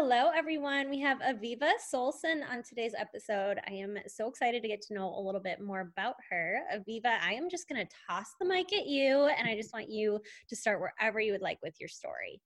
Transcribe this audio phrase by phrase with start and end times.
[0.00, 0.90] Hello, everyone.
[0.90, 3.58] We have Aviva Solson on today's episode.
[3.66, 6.60] I am so excited to get to know a little bit more about her.
[6.72, 9.90] Aviva, I am just going to toss the mic at you, and I just want
[9.90, 10.20] you
[10.50, 12.40] to start wherever you would like with your story.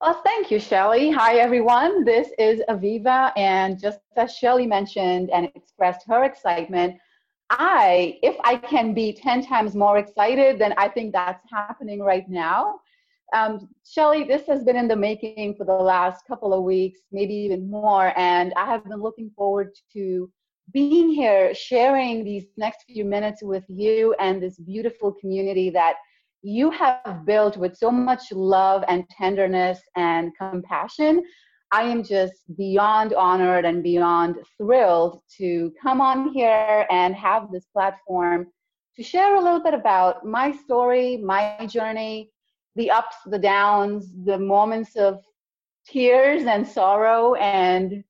[0.00, 1.10] Well, thank you, Shelly.
[1.10, 2.02] Hi, everyone.
[2.02, 6.96] This is Aviva, and just as Shelly mentioned and expressed her excitement,
[7.50, 12.26] I, if I can be 10 times more excited, then I think that's happening right
[12.26, 12.80] now.
[13.34, 17.34] Um, Shelly, this has been in the making for the last couple of weeks, maybe
[17.34, 20.30] even more, and I have been looking forward to
[20.72, 25.96] being here, sharing these next few minutes with you and this beautiful community that
[26.42, 31.22] you have built with so much love and tenderness and compassion.
[31.72, 37.66] I am just beyond honored and beyond thrilled to come on here and have this
[37.72, 38.46] platform
[38.96, 42.30] to share a little bit about my story, my journey,
[42.76, 45.22] the ups, the downs, the moments of
[45.86, 48.04] tears and sorrow, and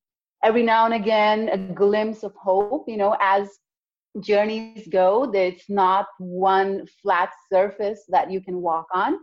[0.44, 2.84] every now and again a glimpse of hope.
[2.88, 3.48] You know, as
[4.20, 9.18] journeys go, it's not one flat surface that you can walk on.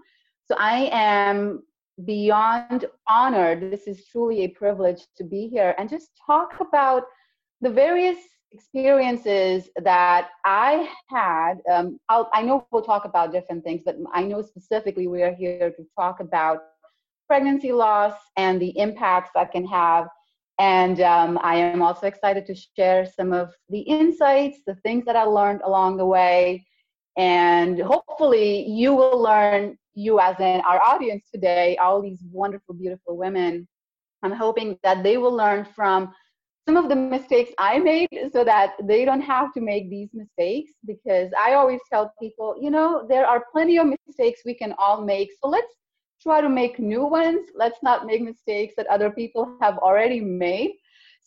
[0.45, 1.63] So I am
[2.05, 3.72] beyond honored.
[3.72, 7.03] This is truly a privilege to be here and just talk about
[7.61, 8.17] the various
[8.53, 14.41] experiences that I had, um, i know we'll talk about different things, but I know
[14.41, 16.63] specifically we are here to talk about
[17.27, 20.07] pregnancy loss and the impacts that can have.
[20.59, 25.16] And um, I am also excited to share some of the insights, the things that
[25.16, 26.66] I learned along the way.
[27.17, 33.17] And hopefully, you will learn, you as in our audience today, all these wonderful, beautiful
[33.17, 33.67] women.
[34.22, 36.13] I'm hoping that they will learn from
[36.66, 40.72] some of the mistakes I made so that they don't have to make these mistakes
[40.85, 45.03] because I always tell people, you know, there are plenty of mistakes we can all
[45.03, 45.31] make.
[45.41, 45.73] So let's
[46.22, 47.50] try to make new ones.
[47.53, 50.72] Let's not make mistakes that other people have already made.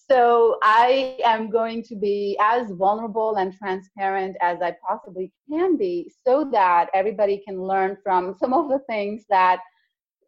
[0.09, 6.11] So I am going to be as vulnerable and transparent as I possibly can be
[6.25, 9.61] so that everybody can learn from some of the things that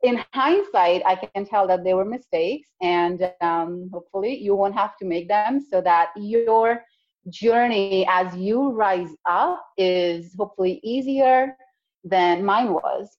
[0.03, 4.97] in hindsight, I can tell that they were mistakes, and um, hopefully, you won't have
[4.99, 6.83] to make them so that your
[7.29, 11.57] journey as you rise up is hopefully easier
[12.05, 13.17] than mine was.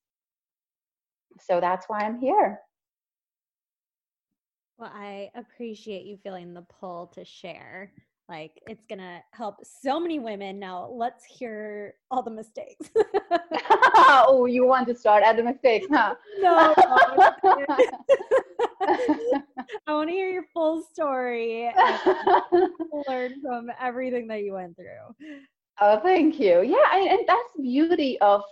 [1.41, 2.59] So that's why I'm here.
[4.77, 7.91] Well, I appreciate you feeling the pull to share.
[8.29, 10.59] Like it's gonna help so many women.
[10.59, 12.91] Now let's hear all the mistakes.
[13.95, 16.13] oh, you want to start at the mistakes, huh?
[16.39, 16.73] No.
[19.87, 22.71] I want to hear your full story and
[23.07, 25.15] learn from everything that you went through.
[25.81, 26.61] Oh, thank you.
[26.61, 28.43] Yeah, and, and that's beauty of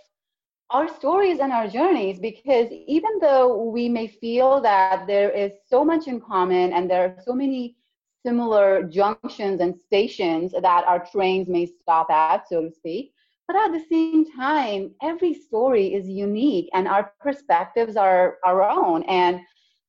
[0.70, 5.84] our stories and our journeys because even though we may feel that there is so
[5.84, 7.76] much in common and there are so many
[8.24, 13.12] similar junctions and stations that our trains may stop at, so to speak.
[13.46, 19.02] But at the same time, every story is unique and our perspectives are our own.
[19.04, 19.40] And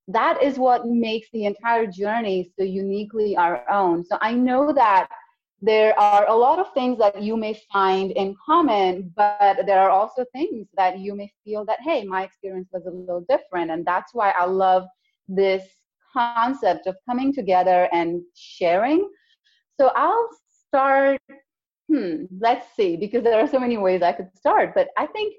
[0.07, 4.05] that is what makes the entire journey so uniquely our own.
[4.05, 5.09] So I know that
[5.61, 9.89] there are a lot of things that you may find in common, but there are
[9.89, 13.71] also things that you may feel that, hey, my experience was a little different.
[13.71, 14.87] And that's why I love
[15.27, 15.63] this
[16.13, 19.09] concept of coming together and sharing.
[19.79, 20.29] So I'll
[20.67, 21.19] start,
[21.89, 25.35] hmm, let's see, because there are so many ways I could start, but I think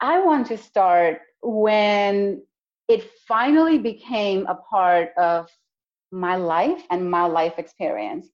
[0.00, 2.42] I want to start when
[2.88, 5.48] it finally became a part of
[6.10, 8.28] my life and my life experience.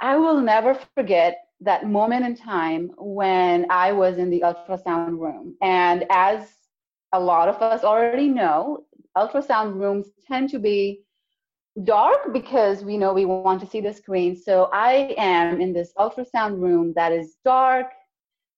[0.00, 5.56] I will never forget that moment in time when I was in the ultrasound room.
[5.60, 6.48] And as
[7.12, 8.84] a lot of us already know,
[9.18, 11.02] ultrasound rooms tend to be
[11.84, 14.36] dark because we know we want to see the screen.
[14.36, 17.86] So I am in this ultrasound room that is dark.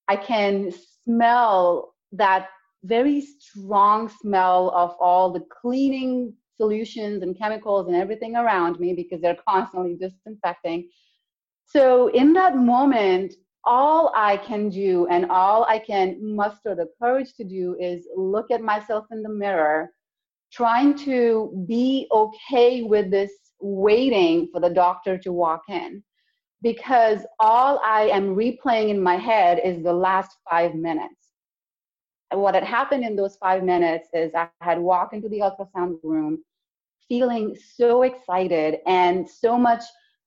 [0.08, 0.72] I can
[1.04, 2.48] smell that
[2.84, 9.20] very strong smell of all the cleaning solutions and chemicals and everything around me because
[9.20, 10.88] they're constantly disinfecting.
[11.66, 13.34] So in that moment,
[13.64, 18.50] all I can do and all I can muster the courage to do is look
[18.50, 19.90] at myself in the mirror,
[20.52, 26.02] trying to be okay with this waiting for the doctor to walk in.
[26.62, 31.14] Because all I am replaying in my head is the last five minutes.
[32.30, 35.98] And what had happened in those five minutes is I had walked into the ultrasound
[36.02, 36.44] room
[37.08, 39.82] feeling so excited and so much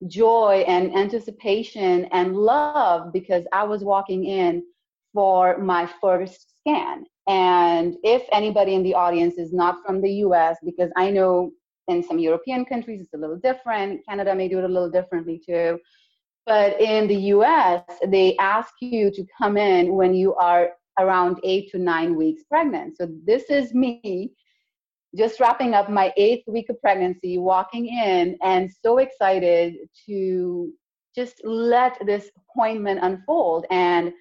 [0.07, 4.63] joy and anticipation and love because I was walking in
[5.13, 7.05] for my first scan.
[7.27, 11.51] And if anybody in the audience is not from the US, because I know
[11.87, 15.41] in some European countries it's a little different, Canada may do it a little differently
[15.45, 15.79] too.
[16.45, 21.71] But in the US, they ask you to come in when you are around eight
[21.71, 22.97] to nine weeks pregnant.
[22.97, 24.33] So this is me
[25.15, 29.75] just wrapping up my eighth week of pregnancy, walking in and so excited
[30.07, 30.71] to
[31.15, 33.65] just let this appointment unfold.
[33.69, 34.11] And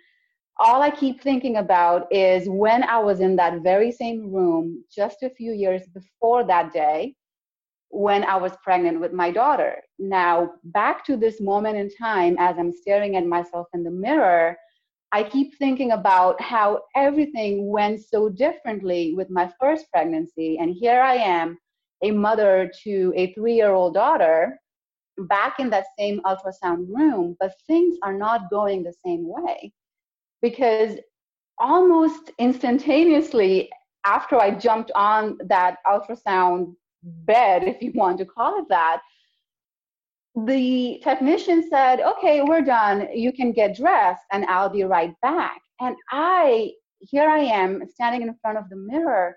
[0.59, 5.23] all I keep thinking about is when I was in that very same room just
[5.23, 7.15] a few years before that day
[7.89, 9.77] when I was pregnant with my daughter.
[9.99, 14.57] Now, back to this moment in time as I'm staring at myself in the mirror,
[15.13, 20.59] I keep thinking about how everything went so differently with my first pregnancy.
[20.59, 21.59] And here I am,
[22.03, 24.59] a mother to a three year old daughter,
[25.19, 29.73] back in that same ultrasound room, but things are not going the same way.
[30.43, 30.99] Because
[31.59, 33.71] almost instantaneously
[34.05, 39.03] after I jumped on that ultrasound bed, if you want to call it that,
[40.35, 43.09] the technician said, Okay, we're done.
[43.15, 45.61] You can get dressed and I'll be right back.
[45.81, 49.37] And I, here I am standing in front of the mirror,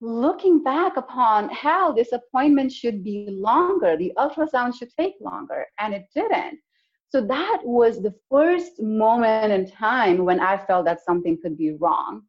[0.00, 3.96] looking back upon how this appointment should be longer.
[3.96, 6.58] The ultrasound should take longer, and it didn't.
[7.10, 11.72] So that was the first moment in time when I felt that something could be
[11.72, 12.22] wrong.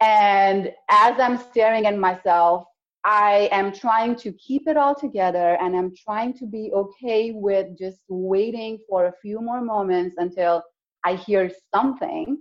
[0.00, 2.64] And as I'm staring at myself,
[3.04, 7.76] I am trying to keep it all together and I'm trying to be okay with
[7.78, 10.62] just waiting for a few more moments until
[11.04, 12.38] I hear something.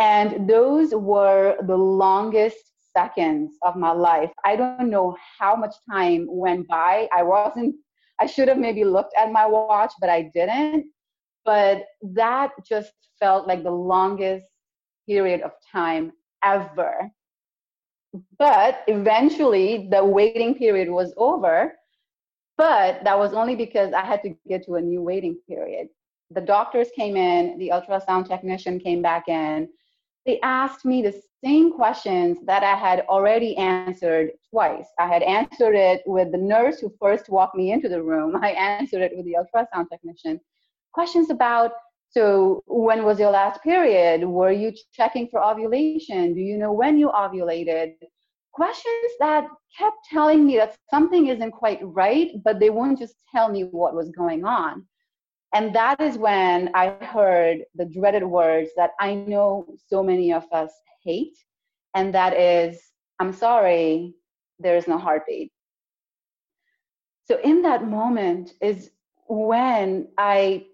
[0.00, 2.56] And those were the longest
[2.96, 4.30] seconds of my life.
[4.44, 7.08] I don't know how much time went by.
[7.16, 7.76] I wasn't,
[8.20, 10.86] I should have maybe looked at my watch, but I didn't.
[11.44, 14.46] But that just felt like the longest
[15.06, 16.12] period of time
[16.42, 17.10] ever.
[18.38, 21.74] But eventually the waiting period was over.
[22.56, 25.88] But that was only because i had to get to a new waiting period.
[26.30, 29.68] The doctors came in the ultrasound technician came back in
[30.26, 35.74] they asked me the same questions that i had already answered twice i had answered
[35.74, 39.26] it with the nurse who first walked me into the room i answered it with
[39.26, 40.40] the ultrasound technician
[40.92, 41.72] questions about
[42.14, 44.24] so, when was your last period?
[44.24, 46.32] Were you checking for ovulation?
[46.32, 47.94] Do you know when you ovulated?
[48.52, 53.48] Questions that kept telling me that something isn't quite right, but they won't just tell
[53.48, 54.86] me what was going on.
[55.54, 60.44] And that is when I heard the dreaded words that I know so many of
[60.52, 60.72] us
[61.04, 61.36] hate,
[61.94, 62.82] and that is,
[63.20, 64.14] I'm sorry,
[64.58, 65.52] there is no heartbeat.
[67.26, 68.90] So, in that moment is
[69.28, 70.66] when I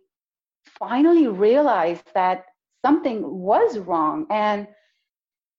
[0.79, 2.47] finally realized that
[2.85, 4.67] something was wrong and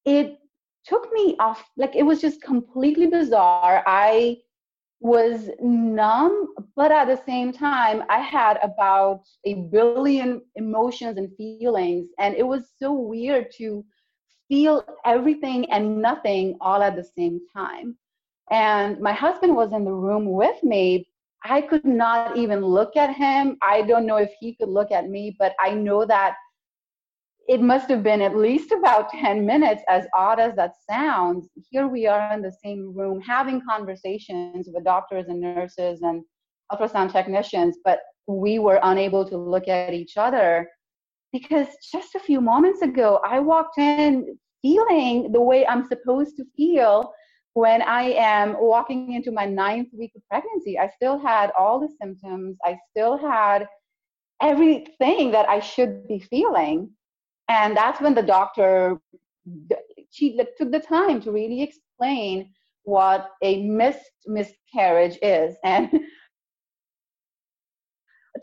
[0.06, 0.40] it
[0.86, 4.36] took me off like it was just completely bizarre i
[5.02, 12.08] was numb but at the same time i had about a billion emotions and feelings
[12.20, 13.84] and it was so weird to
[14.48, 17.98] feel everything and nothing all at the same time
[18.52, 21.08] and my husband was in the room with me
[21.44, 23.58] I could not even look at him.
[23.64, 26.36] I don't know if he could look at me, but I know that
[27.48, 31.50] it must have been at least about 10 minutes, as odd as that sounds.
[31.70, 36.24] Here we are in the same room having conversations with doctors and nurses and
[36.72, 40.70] ultrasound technicians, but we were unable to look at each other
[41.34, 46.46] because just a few moments ago, I walked in feeling the way I'm supposed to
[46.56, 47.12] feel
[47.54, 51.90] when I am walking into my ninth week of pregnancy, I still had all the
[52.02, 52.58] symptoms.
[52.64, 53.68] I still had
[54.42, 56.92] everything that I should be feeling.
[57.50, 59.00] And that's when the doctor
[60.12, 62.52] she took the time to really explain
[62.84, 65.56] what a missed miscarriage is.
[65.64, 65.90] And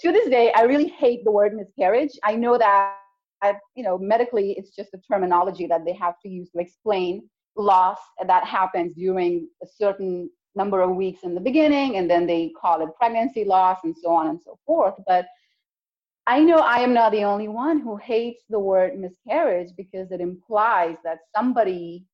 [0.01, 2.11] to this day, I really hate the word miscarriage.
[2.25, 2.95] I know that,
[3.43, 7.29] I, you know, medically, it's just a terminology that they have to use to explain
[7.57, 12.53] loss that happens during a certain number of weeks in the beginning, and then they
[12.61, 14.95] call it pregnancy loss and so on and so forth.
[15.07, 15.27] But
[16.29, 20.21] I know I am not the only one who hates the word miscarriage because it
[20.21, 22.05] implies that somebody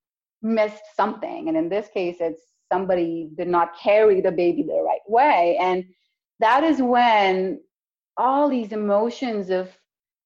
[0.40, 1.48] missed something.
[1.48, 2.42] And in this case, it's
[2.72, 5.58] somebody did not carry the baby the right way.
[5.60, 5.84] And
[6.38, 7.60] that is when
[8.16, 9.68] all these emotions of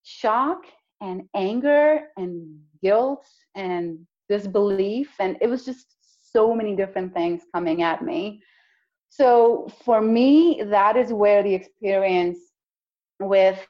[0.02, 0.64] shock
[1.00, 5.86] and anger and guilt and disbelief, and it was just
[6.20, 8.42] so many different things coming at me.
[9.08, 12.38] So for me, that is where the experience
[13.20, 13.66] with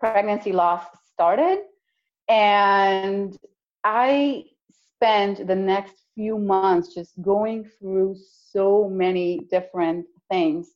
[0.00, 1.60] pregnancy loss started.
[2.28, 3.36] And
[3.84, 4.44] I
[4.96, 8.16] spent the next few months just going through
[8.50, 10.70] so many different things.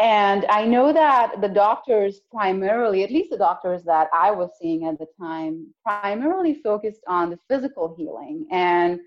[0.00, 4.84] And I know that the doctors primarily, at least the doctors that I was seeing
[4.84, 8.46] at the time, primarily focused on the physical healing.
[8.52, 9.00] And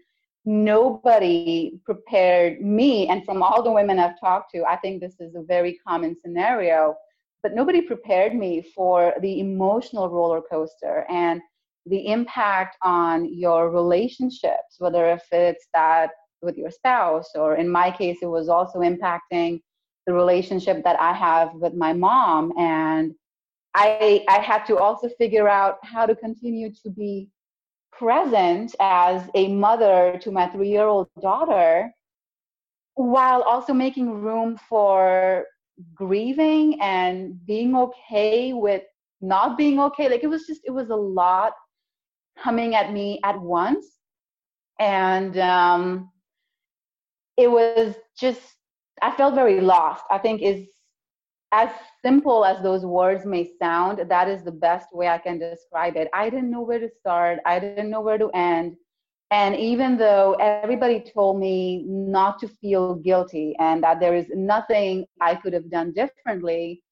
[0.44, 3.08] nobody prepared me.
[3.08, 6.16] And from all the women I've talked to, I think this is a very common
[6.20, 6.96] scenario
[7.44, 11.42] but nobody prepared me for the emotional roller coaster and
[11.86, 17.92] the impact on your relationships, whether if it's that with your spouse, or in my
[17.92, 19.60] case, it was also impacting
[20.08, 22.54] the relationship that I have with my mom.
[22.58, 23.14] And
[23.74, 27.30] I, I had to also figure out how to continue to be
[27.92, 31.92] present as a mother to my three year old daughter
[32.96, 35.46] while also making room for
[35.94, 38.84] grieving and being okay with
[39.22, 40.10] not being okay.
[40.10, 41.54] Like it was just, it was a lot
[42.42, 43.86] coming at me at once.
[44.80, 46.12] And um,
[47.38, 48.42] it was just,
[49.02, 50.04] I felt very lost.
[50.10, 50.68] I think is
[51.52, 51.70] as
[52.04, 56.10] simple as those words may sound, that is the best way I can describe it.
[56.14, 57.40] I didn't know where to start.
[57.46, 58.76] I didn't know where to end.
[59.32, 65.06] And even though everybody told me not to feel guilty and that there is nothing
[65.22, 66.84] I could have done differently,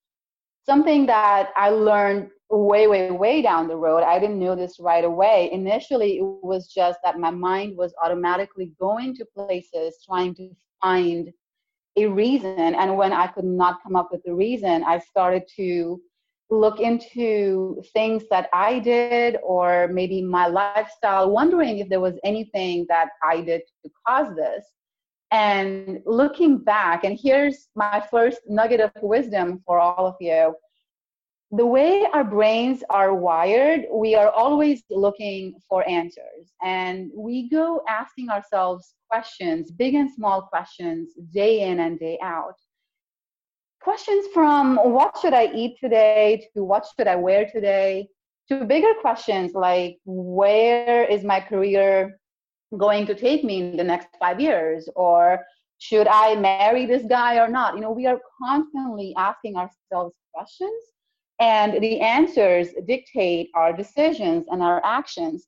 [0.65, 5.03] something that I learned way, way, way down the road, I didn't know this right
[5.03, 5.49] away.
[5.51, 10.49] Initially, it was just that my mind was automatically going to places trying to
[10.81, 11.33] find
[11.97, 12.57] a reason.
[12.57, 15.99] And when I could not come up with a reason, I started to
[16.49, 22.85] look into things that I did or maybe my lifestyle, wondering if there was anything
[22.89, 24.65] that I did to cause this.
[25.31, 30.55] And looking back, and here's my first nugget of wisdom for all of you.
[31.51, 36.51] The way our brains are wired, we are always looking for answers.
[36.63, 42.55] And we go asking ourselves questions, big and small questions, day in and day out
[43.81, 48.07] questions from what should I eat today to what should I wear today
[48.49, 52.19] to bigger questions like where is my career
[52.77, 55.43] going to take me in the next five years or
[55.79, 57.75] should I marry this guy or not?
[57.75, 60.83] You know, we are constantly asking ourselves questions
[61.39, 65.47] and the answers dictate our decisions and our actions.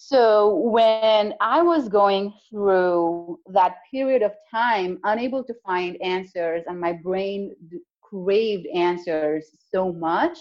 [0.00, 6.80] So when I was going through that period of time, unable to find answers, and
[6.80, 7.52] my brain
[8.00, 10.38] craved answers so much,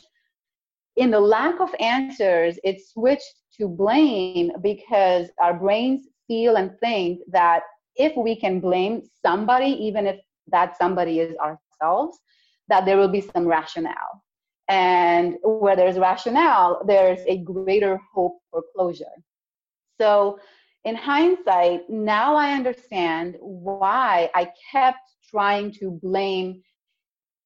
[0.96, 7.22] in the lack of answers, it switched to blame because our brains feel and think
[7.32, 7.64] that
[7.96, 12.20] if we can blame somebody, even if that somebody is ourselves,
[12.68, 14.24] that there will be some rationale.
[14.70, 19.06] And where there's rationale, there's a greater hope for closure.
[20.00, 20.40] So,
[20.86, 25.00] in hindsight, now I understand why I kept
[25.30, 26.62] trying to blame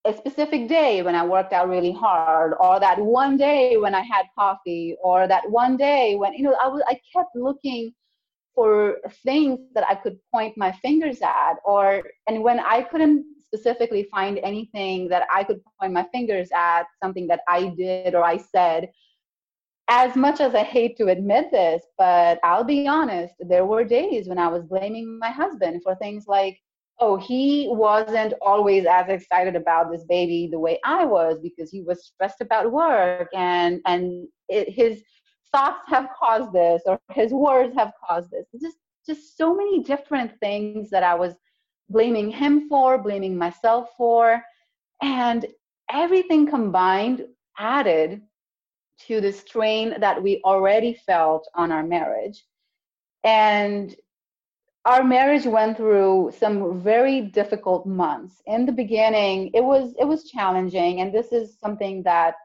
[0.06, 4.02] a specific day when I worked out really hard, or that one day when I
[4.02, 7.94] had coffee, or that one day when, you know, I, was, I kept looking
[8.54, 14.08] for things that I could point my fingers at, or, and when I couldn't specifically
[14.12, 18.38] find anything that I could point my fingers at, something that I did or I
[18.38, 18.90] said,
[19.94, 24.26] as much as I hate to admit this, but I'll be honest, there were days
[24.30, 26.58] when I was blaming my husband for things like,
[27.02, 31.82] oh, he wasn't always as excited about this baby the way I was because he
[31.82, 35.04] was stressed about work and and it, his
[35.52, 38.46] thoughts have caused this or his words have caused this.
[38.62, 41.34] Just just so many different things that I was
[41.90, 44.42] blaming him for, blaming myself for,
[45.02, 45.46] and
[45.92, 47.26] everything combined
[47.58, 48.22] added
[49.08, 52.44] to the strain that we already felt on our marriage.
[53.24, 53.96] And
[54.86, 58.42] our marriage went through some very difficult months.
[58.48, 62.36] In the beginning, it was it was challenging and this is something that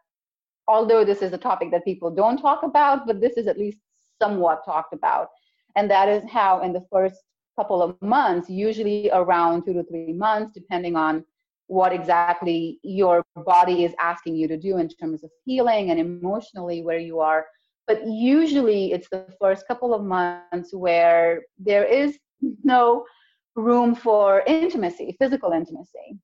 [0.69, 3.79] although this is a topic that people don't talk about, but this is at least
[4.21, 5.29] somewhat talked about.
[5.77, 7.23] And that is how in the first
[7.57, 11.25] couple of months, usually around 2 to 3 months depending on
[11.68, 16.82] what exactly your body is asking you to do in terms of healing and emotionally
[16.82, 17.46] where you are.
[17.87, 22.18] But usually it's the first couple of months where there is
[22.62, 23.04] no
[23.54, 26.18] room for intimacy, physical intimacy.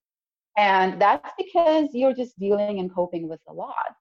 [0.56, 3.94] And that's because you're just dealing and coping with a lot.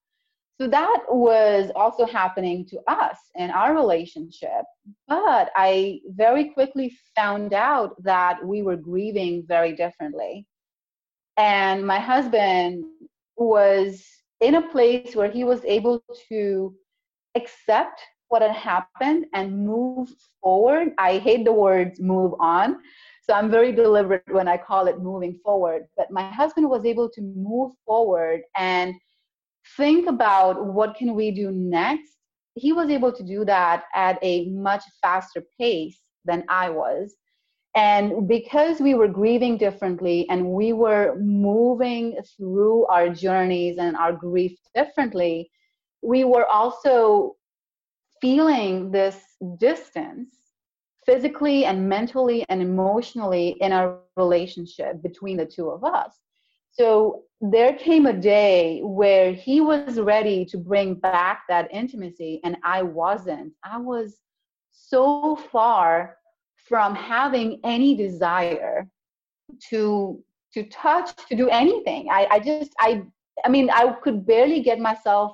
[0.60, 4.64] So that was also happening to us in our relationship.
[5.08, 10.46] But I very quickly found out that we were grieving very differently.
[11.42, 12.86] And my husband
[13.36, 14.06] was
[14.42, 16.76] in a place where he was able to
[17.36, 20.10] accept what had happened and move
[20.42, 20.94] forward.
[21.00, 22.78] I hate the words move on.
[23.24, 25.88] So I'm very deliberate when I call it moving forward.
[25.98, 28.94] But my husband was able to move forward and
[29.78, 32.12] think about what can we do next
[32.56, 37.16] he was able to do that at a much faster pace than i was
[37.76, 44.14] and because we were grieving differently and we were moving through our journeys and our
[44.14, 45.50] grief differently
[46.02, 47.36] we were also
[48.20, 49.18] feeling this
[49.58, 50.36] distance
[51.06, 56.20] physically and mentally and emotionally in our relationship between the two of us
[56.72, 62.56] so there came a day where he was ready to bring back that intimacy, and
[62.64, 63.54] I wasn't.
[63.64, 64.20] I was
[64.72, 66.18] so far
[66.68, 68.88] from having any desire
[69.70, 72.08] to to touch to do anything.
[72.10, 73.04] I i just i
[73.46, 75.34] i mean i could barely get myself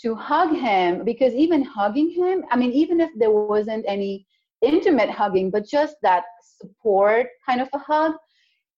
[0.00, 4.26] to hug him because even hugging him i mean even if there wasn't any
[4.62, 8.12] intimate hugging but just that support kind of a hug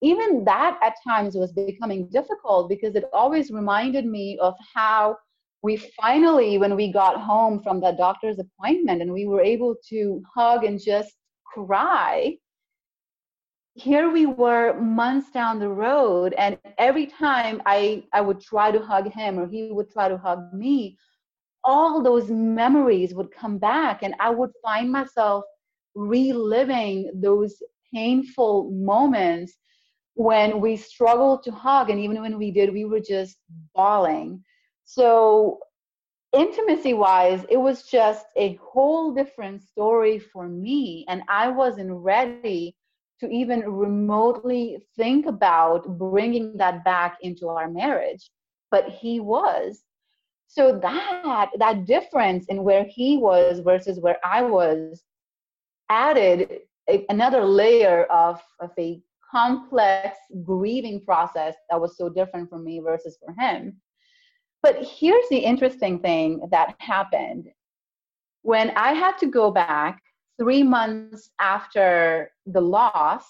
[0.02, 5.16] even that at times was becoming difficult because it always reminded me of how
[5.62, 10.22] we finally when we got home from that doctor's appointment and we were able to
[10.34, 11.16] hug and just
[11.56, 12.36] cry
[13.74, 18.80] here we were months down the road and every time i i would try to
[18.80, 20.96] hug him or he would try to hug me
[21.64, 25.44] all those memories would come back and i would find myself
[25.94, 27.54] reliving those
[27.92, 29.56] painful moments
[30.16, 33.36] when we struggled to hug and even when we did we were just
[33.74, 34.42] bawling.
[34.84, 35.60] So
[36.32, 42.74] intimacy wise it was just a whole different story for me and i wasn't ready
[43.18, 48.30] to even remotely think about bringing that back into our marriage
[48.70, 49.82] but he was
[50.48, 55.04] so that that difference in where he was versus where i was
[55.88, 62.58] added a, another layer of, of a complex grieving process that was so different for
[62.58, 63.80] me versus for him.
[64.66, 67.50] But here's the interesting thing that happened.
[68.42, 70.02] When I had to go back
[70.40, 73.22] three months after the loss,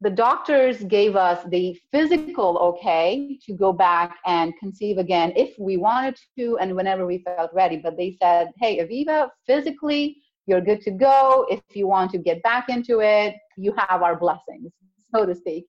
[0.00, 5.76] the doctors gave us the physical okay to go back and conceive again if we
[5.76, 7.76] wanted to and whenever we felt ready.
[7.76, 11.48] But they said, hey, Aviva, physically, you're good to go.
[11.50, 14.70] If you want to get back into it, you have our blessings
[15.12, 15.66] so to speak.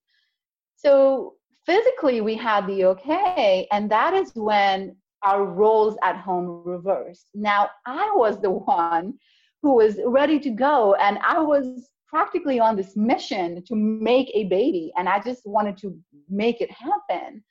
[0.76, 7.28] So physically, we had the okay, and that is when our roles at home reversed.
[7.34, 9.14] Now, I was the one
[9.62, 14.46] who was ready to go, and I was practically on this mission to make a
[14.46, 15.98] baby, and I just wanted to
[16.30, 17.44] make it happen.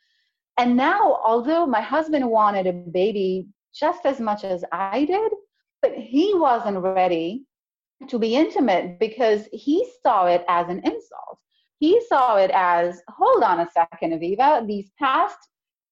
[0.58, 5.32] And now, although my husband wanted a baby just as much as I did,
[5.80, 7.44] but he wasn't ready
[8.08, 11.38] to be intimate because he saw it as an insult
[11.80, 15.38] he saw it as hold on a second, Aviva, these past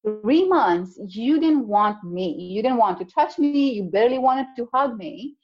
[0.07, 2.35] three months, you didn't want me.
[2.55, 3.73] You didn't want to touch me.
[3.73, 5.37] You barely wanted to hug me.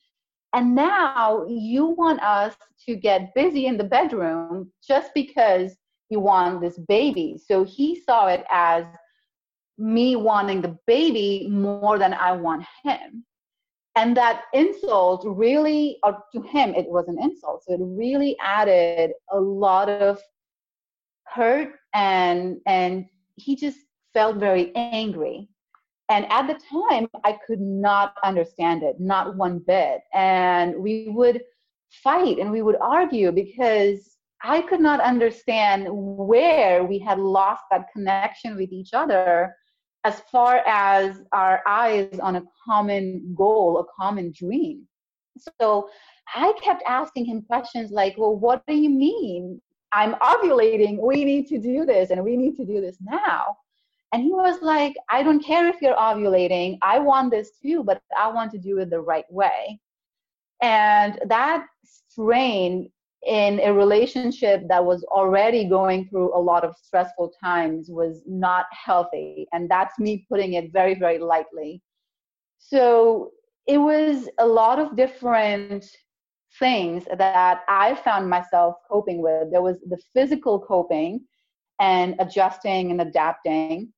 [0.53, 2.55] And now you want us
[2.87, 5.75] to get busy in the bedroom just because
[6.11, 7.41] you want this baby.
[7.45, 8.85] So he saw it as
[9.79, 13.25] me wanting the baby more than I want him.
[13.97, 17.65] And that insult really, or to him, it was an insult.
[17.65, 20.21] So it really added a lot of
[21.27, 23.07] hurt and and
[23.37, 23.79] he just
[24.13, 25.49] felt very angry.
[26.09, 30.01] And at the time i could not understand it not one bit.
[30.13, 31.43] And we would
[32.03, 37.87] fight and we would argue because i could not understand where we had lost that
[37.93, 39.55] connection with each other
[40.05, 44.87] as far as our eyes on a common goal a common dream.
[45.59, 45.89] So
[46.35, 49.61] i kept asking him questions like well what do you mean
[49.95, 50.99] I'm ovulating.
[51.01, 53.57] We need to do this and we need to do this now.
[54.13, 56.79] And he was like, I don't care if you're ovulating.
[56.83, 59.81] I want this too, but I want to do it the right way.
[60.63, 62.91] And that strain
[63.27, 68.67] in a relationship that was already going through a lot of stressful times was not
[68.71, 69.47] healthy.
[69.53, 71.83] And that's me putting it very, very lightly.
[72.59, 73.31] So
[73.67, 75.87] it was a lot of different
[76.59, 79.51] things that I found myself coping with.
[79.51, 81.21] There was the physical coping
[81.81, 83.93] and adjusting and adapting.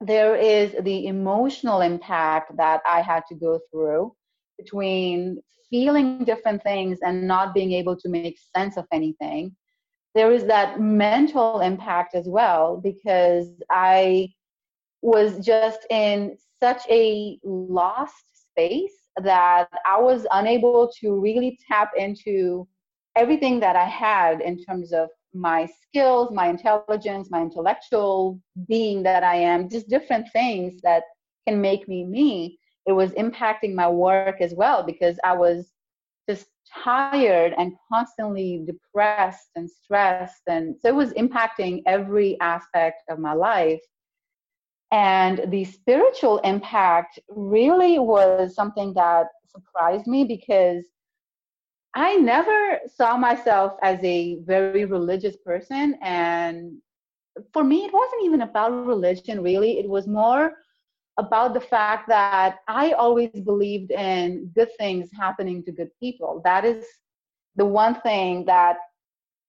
[0.00, 4.14] There is the emotional impact that I had to go through
[4.58, 5.40] between
[5.70, 9.54] feeling different things and not being able to make sense of anything.
[10.14, 14.28] There is that mental impact as well because I
[15.02, 22.66] was just in such a lost space that I was unable to really tap into
[23.16, 29.24] everything that I had in terms of my skills, my intelligence, my intellectual being that
[29.24, 31.02] I am, just different things that
[31.46, 35.70] can make me me it was impacting my work as well because I was
[36.28, 36.46] just
[36.82, 40.42] tired and constantly depressed and stressed.
[40.48, 43.80] And so it was impacting every aspect of my life.
[44.90, 50.84] And the spiritual impact really was something that surprised me because
[51.94, 55.96] I never saw myself as a very religious person.
[56.02, 56.78] And
[57.52, 59.78] for me, it wasn't even about religion, really.
[59.78, 60.54] It was more
[61.18, 66.40] about the fact that I always believed in good things happening to good people.
[66.44, 66.84] That is
[67.56, 68.76] the one thing that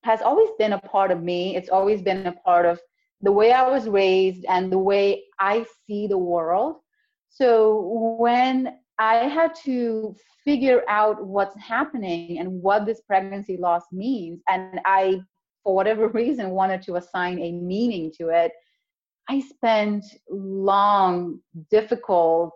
[0.03, 1.55] has always been a part of me.
[1.55, 2.79] It's always been a part of
[3.21, 6.77] the way I was raised and the way I see the world.
[7.29, 14.41] So when I had to figure out what's happening and what this pregnancy loss means,
[14.47, 15.21] and I,
[15.63, 18.51] for whatever reason, wanted to assign a meaning to it,
[19.29, 22.53] I spent long, difficult,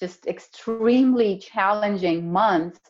[0.00, 2.80] just extremely challenging months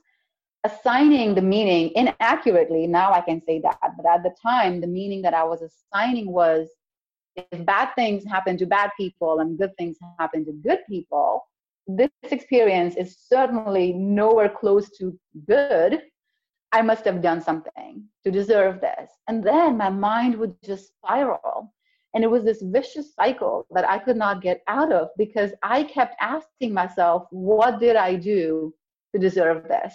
[0.64, 2.86] assigning the meaning inaccurately.
[2.86, 6.30] Now I can say that, but at the time, the meaning that I was assigning
[6.30, 6.68] was
[7.36, 11.44] if bad things happen to bad people and good things happen to good people,
[11.86, 15.18] this experience is certainly nowhere close to
[15.48, 16.02] good.
[16.72, 19.10] I must have done something to deserve this.
[19.28, 21.72] And then my mind would just spiral.
[22.14, 25.82] And it was this vicious cycle that I could not get out of because I
[25.84, 28.74] kept asking myself, what did I do
[29.14, 29.94] to deserve this?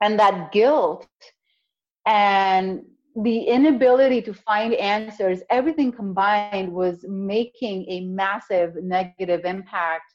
[0.00, 1.06] And that guilt
[2.06, 2.84] and
[3.16, 10.14] the inability to find answers, everything combined was making a massive negative impact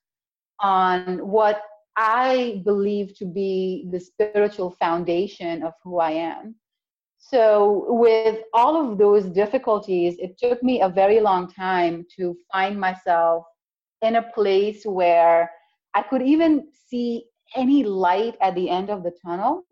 [0.60, 1.62] on what
[1.95, 6.55] I believe to be the spiritual foundation of who I am.
[7.17, 12.79] So, with all of those difficulties, it took me a very long time to find
[12.79, 13.45] myself
[14.01, 15.51] in a place where
[15.93, 19.63] I could even see any light at the end of the tunnel.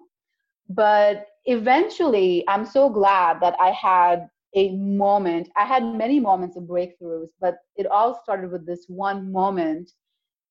[0.69, 5.49] But eventually, I'm so glad that I had a moment.
[5.57, 9.91] I had many moments of breakthroughs, but it all started with this one moment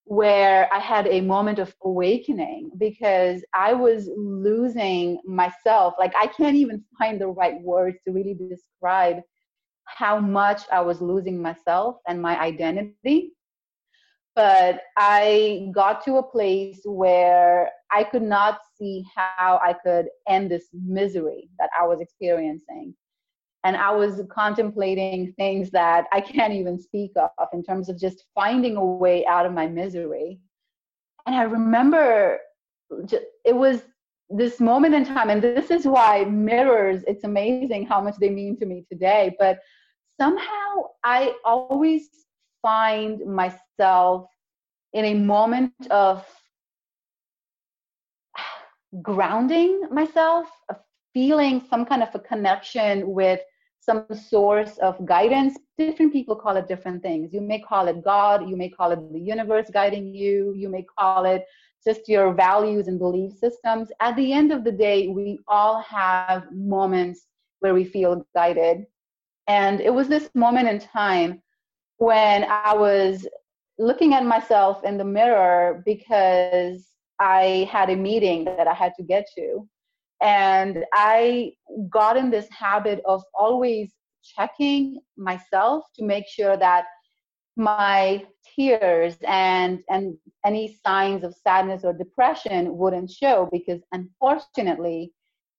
[0.05, 5.95] where I had a moment of awakening because I was losing myself.
[5.99, 9.19] Like, I can't even find the right words to really describe
[9.87, 13.33] how much I was losing myself and my identity.
[14.37, 20.51] But I got to a place where I could not see how I could end
[20.51, 22.95] this misery that I was experiencing
[23.65, 28.27] and I was contemplating things that I can't even speak of in terms of just
[28.35, 30.39] finding a way out of my misery.
[31.27, 32.39] And I remember
[33.45, 33.83] it was
[34.29, 38.57] this moment in time, and this is why mirrors, it's amazing how much they mean
[38.59, 39.35] to me today.
[39.39, 39.59] But
[40.21, 42.24] somehow I always
[42.65, 44.27] find myself
[44.95, 46.25] in a moment of
[49.03, 50.77] grounding myself, of
[51.13, 53.41] feeling some kind of a connection with
[53.81, 55.59] some source of guidance.
[55.77, 57.35] Different people call it different things.
[57.35, 60.87] You may call it God, you may call it the universe guiding you, you may
[60.99, 61.45] call it
[61.87, 63.89] just your values and belief systems.
[64.01, 67.27] At the end of the day, we all have moments
[67.61, 68.87] where we feel guided.
[69.49, 71.43] And it was this moment in time
[71.99, 73.27] when I was
[73.79, 76.87] looking at myself in the mirror because
[77.21, 79.69] I had a meeting that I had to get to.
[80.23, 81.53] And I
[81.91, 86.87] got in this habit of always checking myself to make sure that
[87.57, 88.25] my
[88.57, 95.13] tears and and any signs of sadness or depression wouldn't show because unfortunately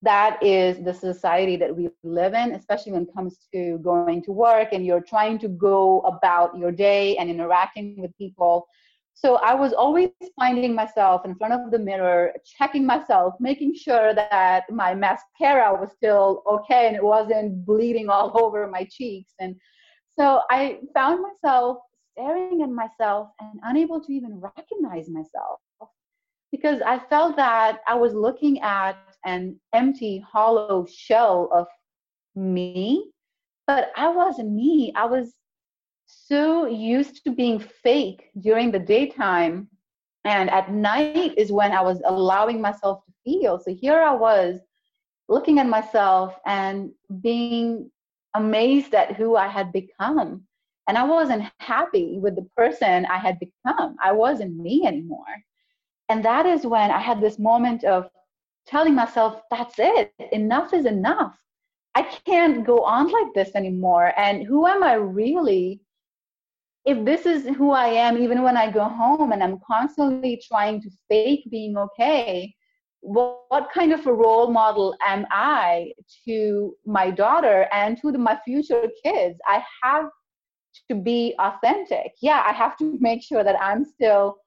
[0.05, 4.31] that is the society that we live in especially when it comes to going to
[4.31, 8.67] work and you're trying to go about your day and interacting with people
[9.15, 14.13] So I was always finding myself in front of the mirror, checking myself, making sure
[14.13, 19.33] that my mascara was still okay and it wasn't bleeding all over my cheeks.
[19.39, 19.55] And
[20.19, 21.77] so I found myself
[22.11, 25.59] staring at myself and unable to even recognize myself
[26.51, 31.67] because I felt that I was looking at an empty, hollow shell of
[32.35, 33.11] me,
[33.67, 34.93] but I wasn't me.
[34.95, 35.33] I was
[36.05, 39.67] so used to being fake during the daytime.
[40.23, 43.59] And at night is when I was allowing myself to feel.
[43.59, 44.59] So here I was
[45.27, 47.91] looking at myself and being
[48.35, 50.43] amazed at who I had become.
[50.87, 53.95] And I wasn't happy with the person I had become.
[54.03, 55.25] I wasn't me anymore.
[56.09, 58.09] And that is when I had this moment of
[58.67, 61.37] telling myself, that's it, enough is enough.
[61.95, 64.13] I can't go on like this anymore.
[64.17, 65.81] And who am I really?
[66.85, 70.81] If this is who I am, even when I go home and I'm constantly trying
[70.81, 72.53] to fake being okay,
[72.99, 75.93] what, what kind of a role model am I
[76.27, 79.39] to my daughter and to the, my future kids?
[79.47, 80.09] I have
[80.89, 82.13] to be authentic.
[82.21, 84.37] Yeah, I have to make sure that I'm still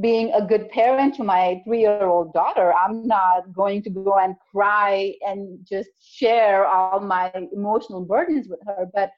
[0.00, 2.72] being a good parent to my three year old daughter.
[2.74, 8.60] I'm not going to go and cry and just share all my emotional burdens with
[8.66, 9.10] her, but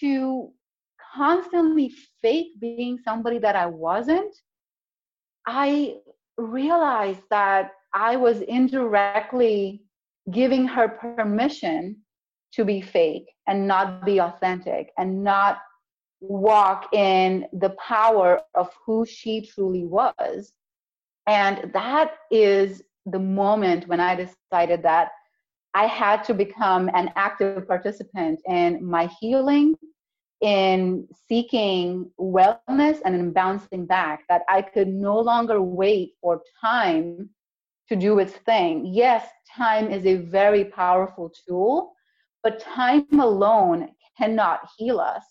[0.00, 0.50] to
[1.16, 1.92] constantly
[2.22, 4.34] fake being somebody that I wasn't,
[5.46, 5.96] I
[6.36, 9.82] realized that I was indirectly
[10.30, 11.96] giving her permission
[12.52, 15.58] to be fake and not be authentic and not
[16.28, 20.52] walk in the power of who she truly was.
[21.26, 25.10] And that is the moment when I decided that
[25.74, 29.74] I had to become an active participant in my healing,
[30.40, 37.30] in seeking wellness, and in bouncing back, that I could no longer wait for time
[37.88, 38.86] to do its thing.
[38.86, 41.92] Yes, time is a very powerful tool,
[42.42, 45.24] but time alone cannot heal us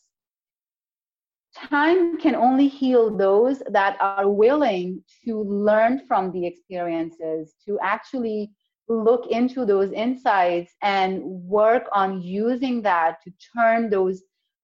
[1.55, 8.51] time can only heal those that are willing to learn from the experiences, to actually
[8.87, 14.23] look into those insights and work on using that to turn those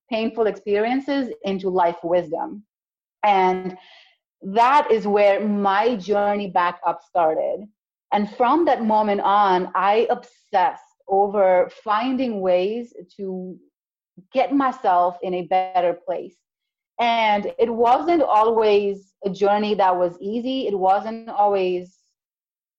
[0.10, 2.64] painful experiences into life wisdom.
[3.24, 3.78] And
[4.42, 7.66] that is where my journey back up started.
[8.12, 13.58] And from that moment on, I obsessed over finding ways to
[14.34, 16.36] get myself in a better place
[17.02, 20.68] and it wasn't always a journey that was easy.
[20.68, 21.98] It wasn't always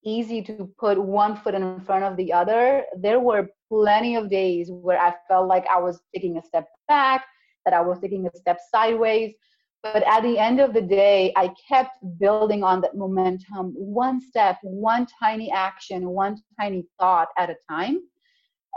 [0.05, 2.85] easy to put one foot in front of the other.
[2.97, 7.25] There were plenty of days where I felt like I was taking a step back,
[7.65, 9.33] that I was taking a step sideways.
[9.81, 14.57] But at the end of the day, I kept building on that momentum, one step,
[14.61, 17.99] one tiny action, one tiny thought at a time.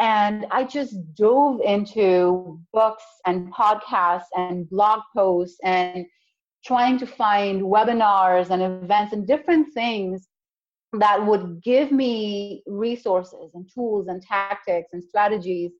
[0.00, 6.04] And I just dove into books and podcasts and blog posts and
[6.64, 10.28] trying to find webinars and events and different things
[10.92, 15.72] that would give me resources and tools and tactics and strategies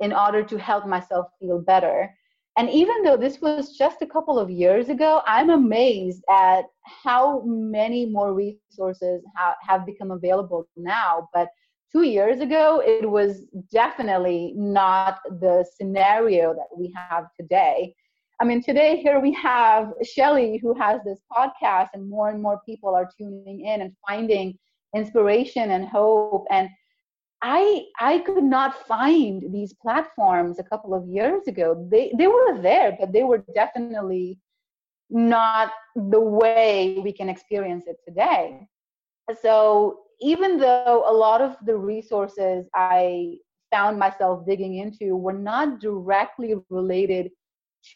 [0.00, 2.14] in order to help myself feel better.
[2.56, 7.42] And even though this was just a couple of years ago, I'm amazed at how
[7.44, 9.22] many more resources
[9.66, 11.28] have become available now.
[11.32, 11.48] But
[11.92, 17.94] two years ago, it was definitely not the scenario that we have today.
[18.40, 22.60] I mean, today here we have Shelly who has this podcast, and more and more
[22.64, 24.56] people are tuning in and finding
[24.94, 26.46] inspiration and hope.
[26.50, 26.68] And
[27.42, 31.88] I I could not find these platforms a couple of years ago.
[31.90, 34.38] They they were there, but they were definitely
[35.10, 38.68] not the way we can experience it today.
[39.42, 43.38] So even though a lot of the resources I
[43.70, 47.30] found myself digging into were not directly related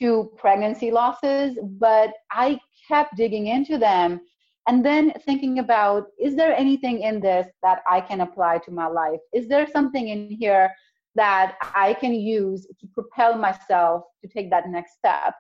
[0.00, 4.20] to pregnancy losses, but I kept digging into them
[4.68, 8.87] and then thinking about is there anything in this that I can apply to my
[8.87, 9.20] life?
[9.35, 10.70] Is there something in here
[11.14, 15.35] that I can use to propel myself to take that next step?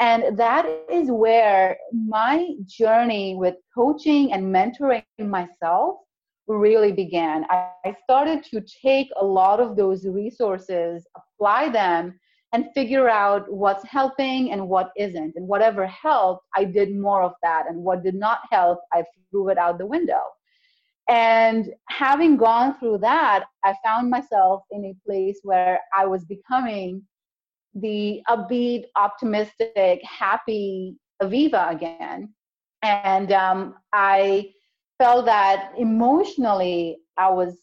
[0.00, 5.98] And that is where my journey with coaching and mentoring myself
[6.46, 7.44] really began.
[7.50, 7.70] I,
[8.04, 12.18] started to take a lot of those resources, apply them,
[12.52, 15.34] and figure out what's helping and what isn't.
[15.36, 17.66] And whatever helped, I did more of that.
[17.68, 20.22] And what did not help, I threw it out the window.
[21.08, 27.02] And having gone through that, I found myself in a place where I was becoming
[27.74, 32.32] the upbeat, optimistic, happy Aviva again
[32.82, 34.50] And um, I
[34.98, 37.56] felt that emotionally I was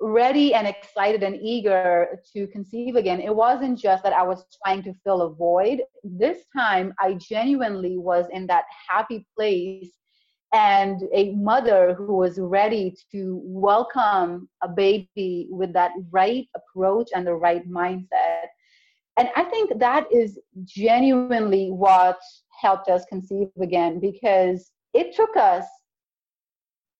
[0.00, 3.20] ready and excited and eager to conceive again.
[3.20, 5.82] It wasn't just that I was trying to fill a void.
[6.04, 9.90] This time I genuinely was in that happy place
[10.54, 17.26] and a mother who was ready to welcome a baby with that right approach and
[17.26, 18.46] the right mindset.
[19.18, 22.18] And I think that is genuinely what
[22.60, 25.64] helped us conceive again because it took us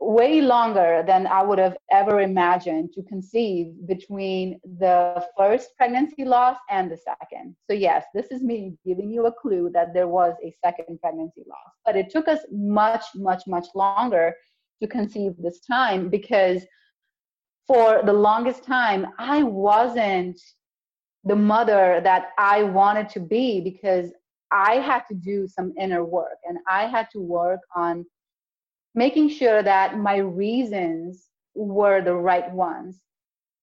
[0.00, 6.56] way longer than I would have ever imagined to conceive between the first pregnancy loss
[6.70, 7.56] and the second.
[7.68, 11.42] So, yes, this is me giving you a clue that there was a second pregnancy
[11.48, 11.72] loss.
[11.84, 14.34] But it took us much, much, much longer
[14.80, 16.62] to conceive this time because
[17.66, 20.40] for the longest time, I wasn't
[21.24, 24.12] the mother that I wanted to be because
[24.50, 28.06] I had to do some inner work and I had to work on
[28.98, 33.00] making sure that my reasons were the right ones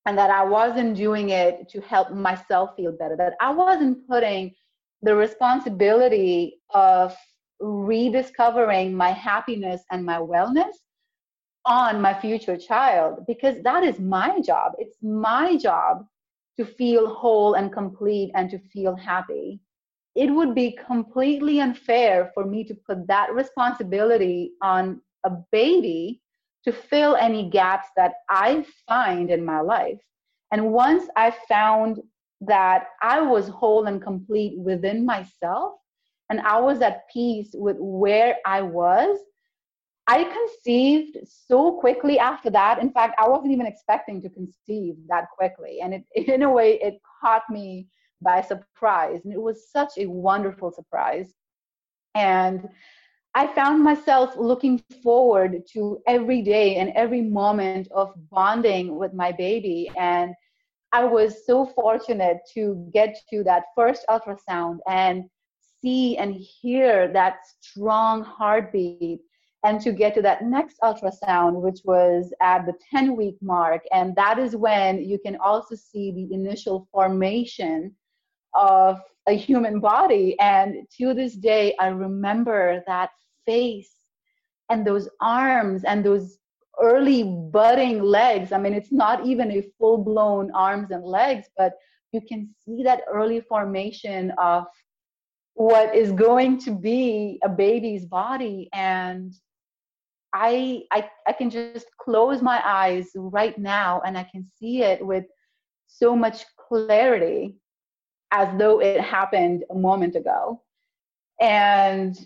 [0.05, 4.53] and that I wasn't doing it to help myself feel better, that I wasn't putting
[5.01, 7.15] the responsibility of
[7.59, 10.73] rediscovering my happiness and my wellness
[11.65, 14.73] on my future child because that is my job.
[14.77, 16.05] It's my job
[16.57, 19.59] to feel whole and complete and to feel happy.
[20.15, 26.21] It would be completely unfair for me to put that responsibility on a baby
[26.63, 29.99] to fill any gaps that I find in my life.
[30.51, 32.01] And once I found
[32.41, 35.73] that I was whole and complete within myself,
[36.29, 39.19] and I was at peace with where I was,
[40.07, 42.79] I conceived so quickly after that.
[42.79, 45.79] In fact, I wasn't even expecting to conceive that quickly.
[45.81, 47.87] And it, in a way, it caught me
[48.21, 49.21] by surprise.
[49.23, 51.33] And it was such a wonderful surprise.
[52.13, 52.69] And
[53.37, 59.33] I found myself looking forward to every day and every moment of bonding with my
[59.33, 59.91] baby.
[59.97, 60.33] And
[60.93, 65.25] I was so fortunate to get to that first ultrasound and
[65.81, 69.19] see and hear that strong heartbeat
[69.65, 73.81] and to get to that next ultrasound, which was at the 10 week mark.
[73.91, 77.93] And that is when you can also see the initial formation
[78.53, 80.39] of a human body.
[80.39, 83.09] And to this day, I remember that
[83.45, 83.91] face
[84.69, 86.37] and those arms and those
[86.81, 88.51] early budding legs.
[88.51, 91.73] I mean, it's not even a full blown arms and legs, but
[92.11, 94.65] you can see that early formation of
[95.53, 98.69] what is going to be a baby's body.
[98.73, 99.33] And
[100.33, 105.05] I, I, I can just close my eyes right now and I can see it
[105.05, 105.25] with
[105.87, 107.55] so much clarity
[108.31, 110.61] as though it happened a moment ago.
[111.39, 112.17] And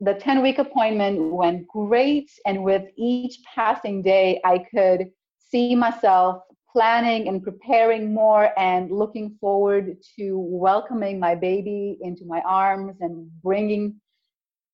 [0.00, 2.30] the 10 week appointment went great.
[2.46, 9.36] And with each passing day, I could see myself planning and preparing more and looking
[9.40, 14.00] forward to welcoming my baby into my arms and bringing.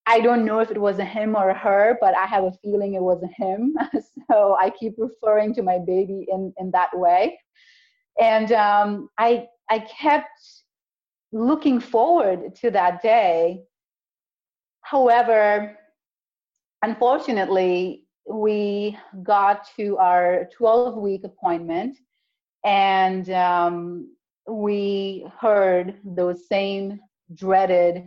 [0.06, 2.52] I don't know if it was a him or a her, but I have a
[2.62, 3.74] feeling it was a him.
[4.30, 7.38] so I keep referring to my baby in, in that way.
[8.20, 10.28] And um, I, I kept
[11.32, 13.62] looking forward to that day
[14.84, 15.76] However,
[16.82, 21.98] unfortunately, we got to our 12 week appointment
[22.64, 24.14] and um,
[24.46, 27.00] we heard those same
[27.34, 28.04] dreaded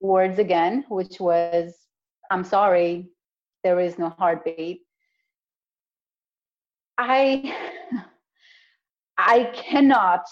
[0.00, 1.74] words again, which was,
[2.30, 3.08] I'm sorry,
[3.64, 4.82] there is no heartbeat.
[6.98, 7.54] I
[9.18, 10.26] I cannot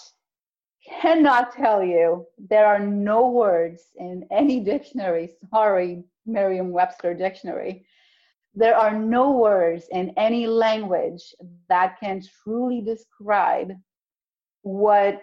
[1.01, 5.31] cannot tell you there are no words in any dictionary.
[5.49, 7.85] Sorry merriam-webster dictionary.
[8.53, 11.33] There are no words in any language
[11.69, 13.71] that can truly describe
[14.63, 15.21] what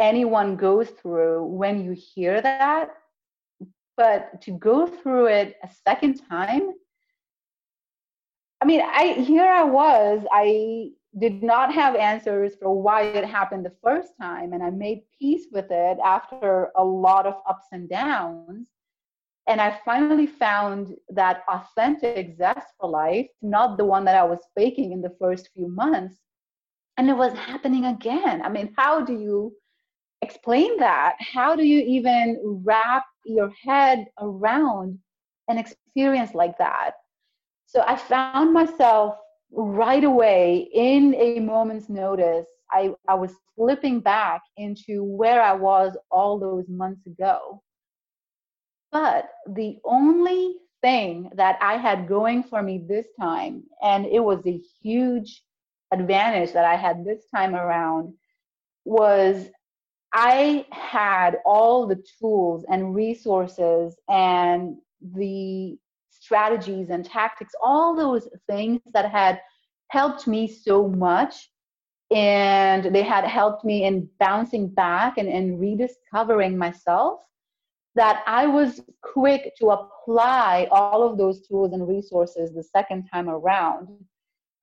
[0.00, 2.90] anyone goes through when you hear that.
[3.96, 6.72] But to go through it a second time
[8.62, 13.64] i mean i here i was i did not have answers for why it happened
[13.64, 14.52] the first time.
[14.52, 18.66] And I made peace with it after a lot of ups and downs.
[19.48, 24.38] And I finally found that authentic zest for life, not the one that I was
[24.56, 26.16] faking in the first few months.
[26.96, 28.42] And it was happening again.
[28.42, 29.52] I mean, how do you
[30.22, 31.16] explain that?
[31.18, 34.98] How do you even wrap your head around
[35.48, 36.92] an experience like that?
[37.66, 39.16] So I found myself
[39.52, 45.96] right away in a moment's notice I, I was slipping back into where i was
[46.10, 47.62] all those months ago.
[48.90, 54.46] But the only thing that I had going for me this time, and it was
[54.46, 55.42] a huge
[55.92, 58.14] advantage that I had this time around,
[58.84, 59.48] was
[60.12, 65.78] I had all the tools and resources and the
[66.32, 69.38] strategies and tactics, all those things that had
[69.88, 71.50] helped me so much.
[72.10, 77.20] And they had helped me in bouncing back and, and rediscovering myself
[77.94, 83.28] that I was quick to apply all of those tools and resources the second time
[83.28, 83.88] around.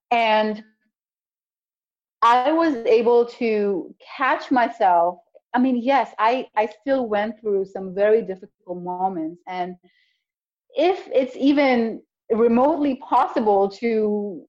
[0.09, 0.63] And
[2.23, 5.19] I was able to catch myself.
[5.53, 9.41] I mean, yes, I, I still went through some very difficult moments.
[9.47, 9.75] And
[10.75, 12.01] if it's even
[12.31, 14.45] remotely possible to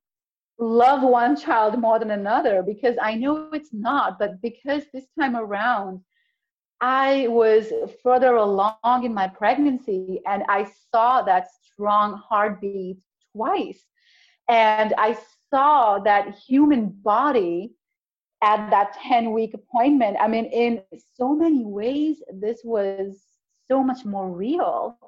[0.59, 5.37] love one child more than another, because I know it's not, but because this time
[5.37, 6.01] around,
[6.81, 12.99] I was further along in my pregnancy and I saw that strong heartbeat
[13.35, 13.85] twice.
[14.49, 15.17] And I
[15.53, 17.73] saw that human body
[18.43, 20.17] at that 10 week appointment.
[20.19, 20.83] I mean, in
[21.15, 23.21] so many ways, this was
[23.71, 24.99] so much more real.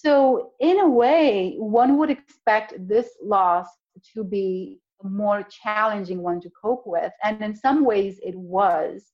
[0.00, 3.66] So, in a way, one would expect this loss
[4.14, 7.12] to be a more challenging one to cope with.
[7.24, 9.10] And in some ways, it was.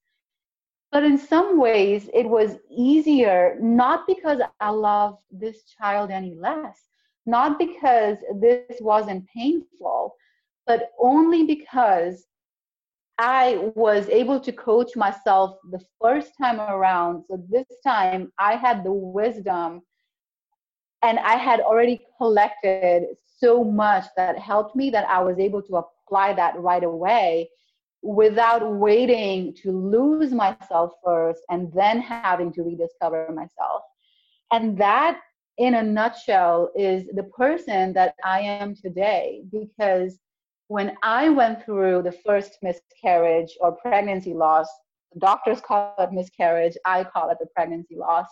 [0.93, 6.79] But in some ways, it was easier, not because I loved this child any less,
[7.25, 10.15] not because this wasn't painful,
[10.67, 12.27] but only because
[13.17, 17.25] I was able to coach myself the first time around.
[17.27, 19.81] So this time I had the wisdom
[21.05, 25.77] and I had already collected so much that helped me that I was able to
[25.77, 27.51] apply that right away
[28.03, 33.83] without waiting to lose myself first and then having to rediscover myself.
[34.51, 35.21] And that,
[35.59, 39.43] in a nutshell, is the person that I am today.
[39.53, 40.19] Because
[40.69, 44.69] when I went through the first miscarriage or pregnancy loss,
[45.19, 48.27] doctors call it miscarriage, I call it the pregnancy loss.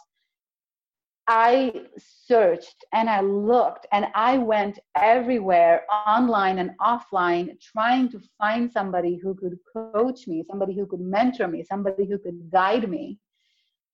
[1.28, 8.70] I searched and I looked and I went everywhere, online and offline, trying to find
[8.70, 13.18] somebody who could coach me, somebody who could mentor me, somebody who could guide me.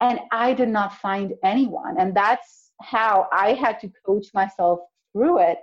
[0.01, 1.97] And I did not find anyone.
[1.99, 4.81] And that's how I had to coach myself
[5.13, 5.59] through it.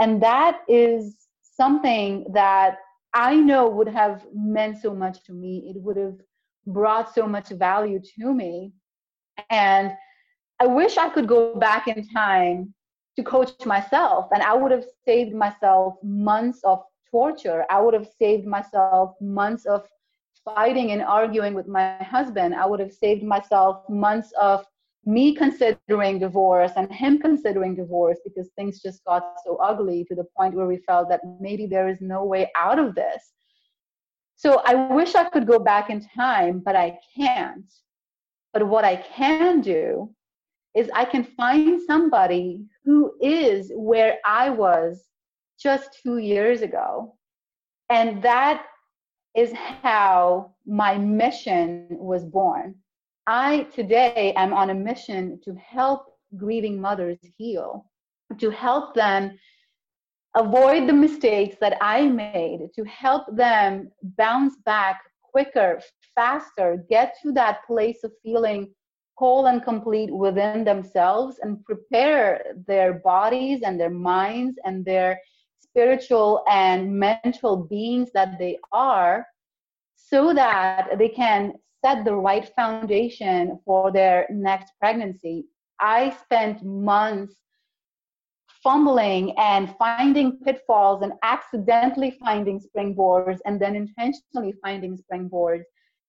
[0.00, 2.78] And that is something that
[3.12, 5.72] I know would have meant so much to me.
[5.74, 6.16] It would have
[6.66, 8.72] brought so much value to me.
[9.50, 9.92] And
[10.62, 12.72] I wish I could go back in time
[13.16, 17.64] to coach myself, and I would have saved myself months of torture.
[17.68, 19.88] I would have saved myself months of
[20.44, 22.54] fighting and arguing with my husband.
[22.54, 24.64] I would have saved myself months of
[25.04, 30.28] me considering divorce and him considering divorce because things just got so ugly to the
[30.38, 33.32] point where we felt that maybe there is no way out of this.
[34.36, 37.68] So I wish I could go back in time, but I can't.
[38.52, 40.14] But what I can do
[40.74, 45.04] is I can find somebody who is where I was
[45.60, 47.14] just two years ago.
[47.90, 48.66] And that
[49.36, 52.74] is how my mission was born.
[53.26, 56.06] I today am on a mission to help
[56.36, 57.86] grieving mothers heal,
[58.38, 59.38] to help them
[60.34, 65.80] avoid the mistakes that I made, to help them bounce back quicker,
[66.14, 68.72] faster, get to that place of feeling
[69.14, 75.20] whole and complete within themselves and prepare their bodies and their minds and their
[75.60, 79.26] spiritual and mental beings that they are
[79.96, 81.52] so that they can
[81.84, 85.46] set the right foundation for their next pregnancy.
[85.80, 87.34] I spent months
[88.62, 95.64] fumbling and finding pitfalls and accidentally finding springboards and then intentionally finding springboards.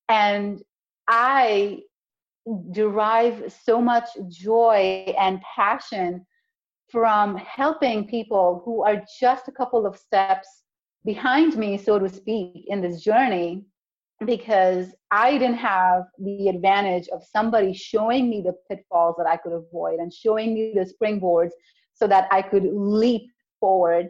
[0.10, 0.62] And
[1.08, 1.80] I
[2.72, 6.26] derive so much joy and passion
[6.92, 10.64] from helping people who are just a couple of steps
[11.06, 13.66] behind me, so to speak, in this journey
[14.26, 19.54] because I didn't have the advantage of somebody showing me the pitfalls that I could
[19.54, 21.52] avoid and showing me the springboards
[21.94, 23.30] so that I could leap
[23.60, 24.10] forward.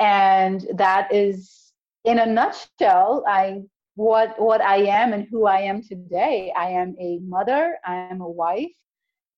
[0.00, 1.72] And that is,
[2.04, 3.62] in a nutshell, I
[3.94, 6.52] what what I am and who I am today.
[6.56, 7.78] I am a mother.
[7.84, 8.72] I am a wife.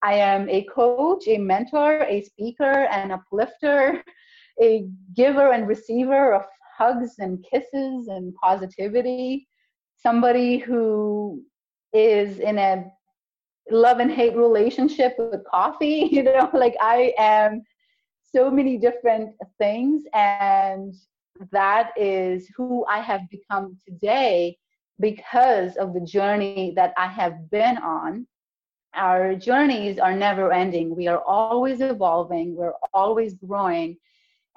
[0.02, 4.02] I am a coach, a mentor, a speaker, an uplifter,
[4.62, 4.86] a
[5.16, 6.42] giver and receiver of
[6.76, 9.46] hugs and kisses and positivity
[9.96, 11.40] somebody who
[11.92, 12.84] is in a
[13.70, 17.62] love and hate relationship with coffee you know like i am
[18.34, 20.02] so many different things.
[20.12, 20.94] And
[21.50, 24.58] that is who I have become today
[25.00, 28.26] because of the journey that I have been on.
[28.94, 30.94] Our journeys are never ending.
[30.94, 33.96] We are always evolving, we're always growing.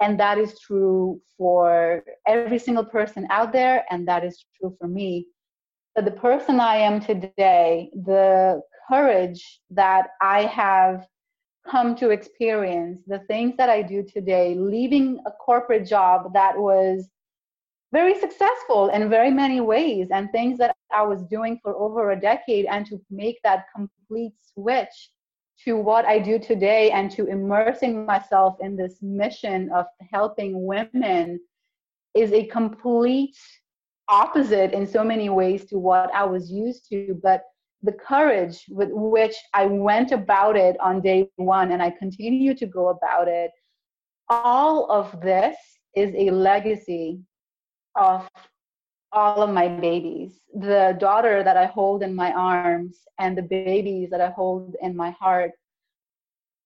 [0.00, 4.86] And that is true for every single person out there, and that is true for
[4.86, 5.26] me.
[5.94, 11.06] But the person I am today, the courage that I have
[11.70, 17.08] come to experience, the things that I do today, leaving a corporate job that was
[17.92, 22.20] very successful in very many ways and things that I was doing for over a
[22.20, 25.10] decade and to make that complete switch
[25.64, 31.40] to what I do today and to immersing myself in this mission of helping women
[32.14, 33.36] is a complete
[34.08, 37.18] opposite in so many ways to what I was used to.
[37.22, 37.42] But
[37.82, 42.66] the courage with which I went about it on day one and I continue to
[42.66, 43.52] go about it,
[44.28, 45.56] all of this
[45.94, 47.20] is a legacy
[47.94, 48.28] of
[49.12, 50.40] all of my babies.
[50.54, 54.96] The daughter that I hold in my arms and the babies that I hold in
[54.96, 55.52] my heart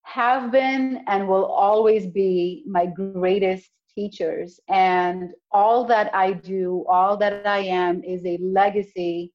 [0.03, 4.59] have been and will always be my greatest teachers.
[4.67, 9.31] And all that I do, all that I am, is a legacy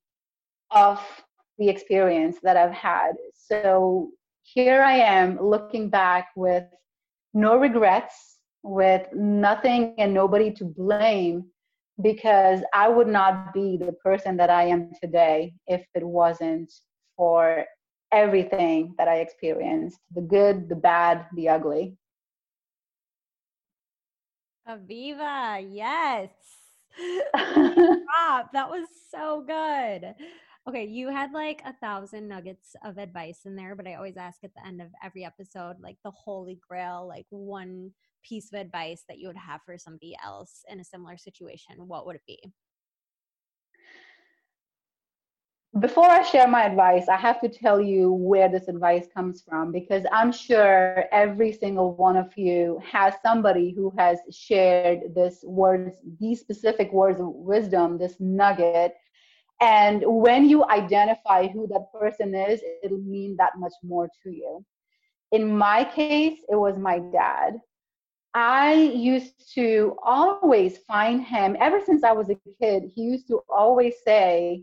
[0.71, 1.01] of
[1.59, 3.13] the experience that I've had.
[3.35, 4.11] So
[4.43, 6.65] here I am looking back with
[7.35, 11.45] no regrets, with nothing and nobody to blame
[12.01, 16.73] because I would not be the person that I am today if it wasn't
[17.17, 17.65] for
[18.13, 21.97] everything that I experienced the good, the bad, the ugly.
[24.69, 26.31] Aviva, yes.
[27.35, 30.15] that was so good.
[30.69, 34.45] Okay, you had like a thousand nuggets of advice in there, but I always ask
[34.45, 37.91] at the end of every episode, like the holy grail, like one
[38.23, 42.05] piece of advice that you would have for somebody else in a similar situation, what
[42.05, 42.53] would it be?
[45.81, 49.73] Before I share my advice, I have to tell you where this advice comes from
[49.73, 55.97] because I'm sure every single one of you has somebody who has shared this words,
[56.21, 58.97] these specific words of wisdom, this nugget.
[59.61, 64.65] And when you identify who that person is, it'll mean that much more to you.
[65.33, 67.61] In my case, it was my dad.
[68.35, 73.41] I used to always find him, ever since I was a kid, he used to
[73.49, 74.63] always say,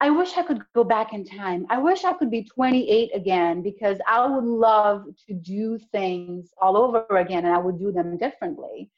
[0.00, 1.66] I wish I could go back in time.
[1.70, 6.76] I wish I could be 28 again because I would love to do things all
[6.76, 8.90] over again and I would do them differently.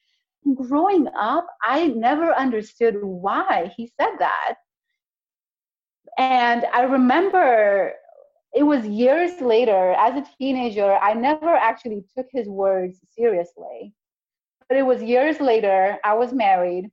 [0.55, 4.57] Growing up, I never understood why he said that.
[6.19, 7.93] And I remember
[8.53, 13.95] it was years later, as a teenager, I never actually took his words seriously.
[14.69, 16.91] But it was years later, I was married,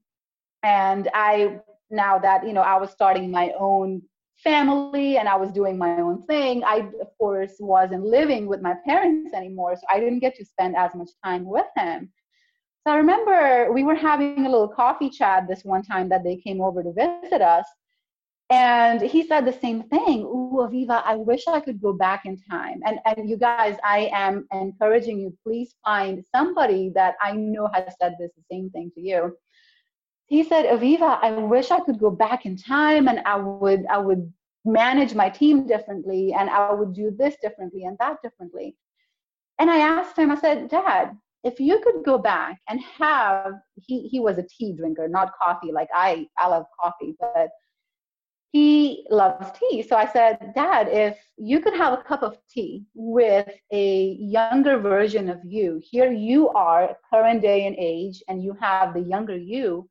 [0.64, 1.60] and I,
[1.90, 4.02] now that, you know, I was starting my own
[4.38, 8.76] family and I was doing my own thing, I, of course, wasn't living with my
[8.86, 9.76] parents anymore.
[9.76, 12.12] So I didn't get to spend as much time with him.
[12.86, 16.38] So I remember we were having a little coffee chat this one time that they
[16.38, 17.66] came over to visit us.
[18.50, 20.22] And he said the same thing.
[20.22, 22.80] Ooh, Aviva, I wish I could go back in time.
[22.86, 27.94] And and you guys, I am encouraging you, please find somebody that I know has
[28.02, 29.38] said this the same thing to you.
[30.28, 33.98] He said, Aviva, I wish I could go back in time and I would I
[33.98, 34.32] would
[34.64, 38.78] manage my team differently and I would do this differently and that differently.
[39.60, 44.08] And I asked him, I said, Dad, if you could go back and have he
[44.08, 47.50] he was a tea drinker, not coffee, like I I love coffee, but
[48.52, 49.82] he loves tea.
[49.82, 54.78] So I said, Dad, if you could have a cup of tea with a younger
[54.80, 59.38] version of you, here you are, current day and age, and you have the younger
[59.38, 59.90] you,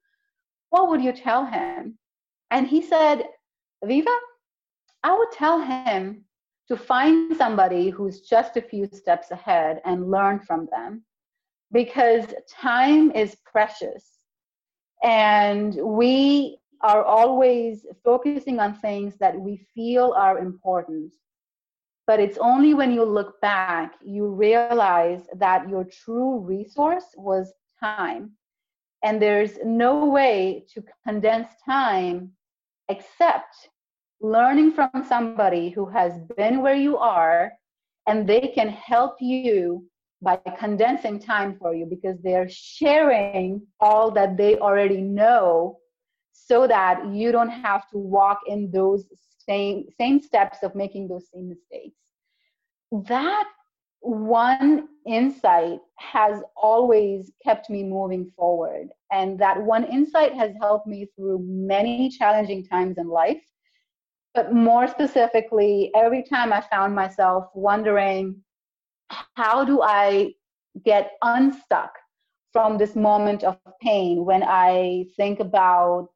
[0.71, 1.99] what would you tell him?
[2.51, 3.25] And he said,
[3.85, 4.17] Viva,
[5.03, 6.25] I would tell him
[6.69, 11.05] to find somebody who's just a few steps ahead and learn from them
[11.73, 14.19] because time is precious.
[15.03, 21.13] And we are always focusing on things that we feel are important.
[22.07, 28.33] But it's only when you look back, you realize that your true resource was time.
[29.03, 32.33] And there's no way to condense time
[32.89, 33.69] except
[34.21, 37.53] learning from somebody who has been where you are
[38.07, 39.85] and they can help you
[40.23, 45.79] by condensing time for you because they're sharing all that they already know
[46.47, 49.07] so that you don't have to walk in those
[49.49, 51.97] same same steps of making those same mistakes
[53.09, 53.49] that
[54.01, 58.89] one insight has always kept me moving forward.
[59.11, 63.43] And that one insight has helped me through many challenging times in life.
[64.35, 68.37] But more specifically, every time I found myself wondering,
[69.35, 70.35] how do I
[70.85, 71.91] get unstuck
[72.53, 76.09] from this moment of pain when I think about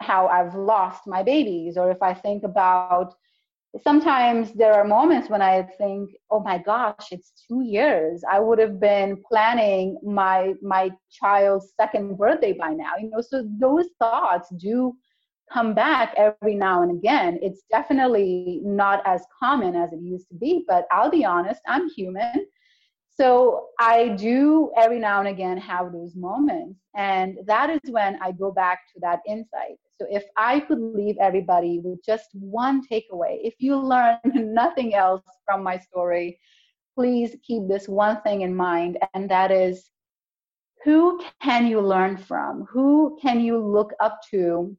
[0.00, 3.14] how I've lost my babies, or if I think about
[3.82, 8.22] sometimes there are moments when I think, oh my gosh, it's two years.
[8.30, 12.92] I would have been planning my my child's second birthday by now.
[13.00, 14.94] You know, so those thoughts do
[15.52, 17.38] come back every now and again.
[17.42, 21.88] It's definitely not as common as it used to be, but I'll be honest, I'm
[21.90, 22.46] human.
[23.10, 26.80] So I do every now and again have those moments.
[26.94, 29.78] And that is when I go back to that insight.
[30.00, 35.22] So if I could leave everybody with just one takeaway, if you learn nothing else
[35.44, 36.38] from my story,
[36.94, 39.90] please keep this one thing in mind, and that is
[40.84, 42.66] who can you learn from?
[42.70, 44.76] Who can you look up to?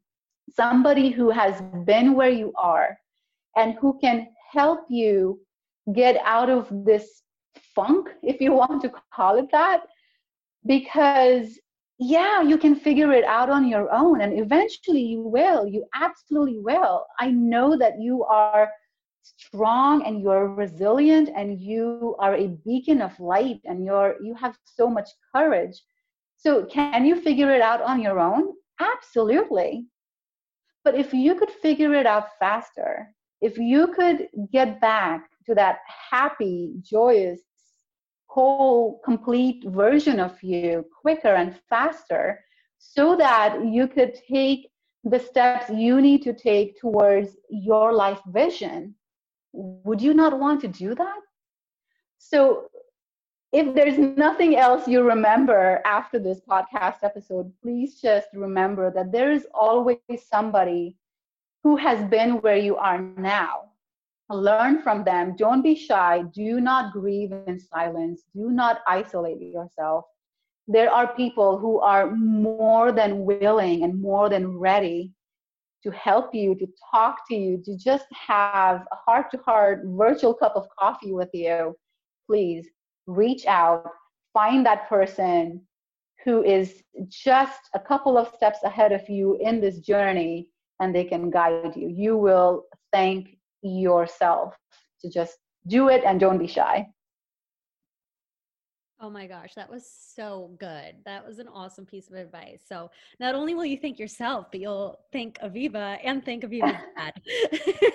[0.53, 2.97] Somebody who has been where you are
[3.57, 5.39] and who can help you
[5.93, 7.23] get out of this
[7.75, 9.81] funk, if you want to call it that,
[10.65, 11.59] because
[11.99, 15.67] yeah, you can figure it out on your own, and eventually you will.
[15.67, 17.05] You absolutely will.
[17.19, 18.69] I know that you are
[19.35, 24.57] strong and you're resilient and you are a beacon of light and you're you have
[24.63, 25.81] so much courage
[26.37, 29.85] so can you figure it out on your own absolutely
[30.85, 35.79] but if you could figure it out faster if you could get back to that
[36.09, 37.41] happy joyous
[38.37, 42.43] whole complete version of you quicker and faster
[42.79, 44.71] so that you could take
[45.03, 48.95] the steps you need to take towards your life vision
[49.53, 51.21] would you not want to do that?
[52.19, 52.69] So
[53.53, 59.31] if there's nothing else you remember after this podcast episode please just remember that there
[59.31, 60.97] is always somebody
[61.63, 63.66] who has been where you are now
[64.29, 65.35] learn from them.
[65.37, 66.23] Don't be shy.
[66.33, 68.23] Do not grieve in silence.
[68.35, 70.05] Do not isolate yourself.
[70.67, 75.11] There are people who are more than willing and more than ready
[75.83, 80.33] to help you to talk to you to just have a heart to heart virtual
[80.33, 81.75] cup of coffee with you.
[82.25, 82.67] Please
[83.05, 83.85] reach out.
[84.33, 85.61] Find that person
[86.25, 90.49] who is just a couple of steps ahead of you in this journey
[90.81, 91.87] and they can guide you.
[91.87, 94.55] You will thank yourself
[95.01, 95.37] to just
[95.67, 96.87] do it and don't be shy.
[98.99, 100.95] Oh my gosh, that was so good.
[101.05, 102.63] That was an awesome piece of advice.
[102.67, 102.89] So
[103.19, 107.13] not only will you thank yourself, but you'll thank Aviva and thank Aviva's dad.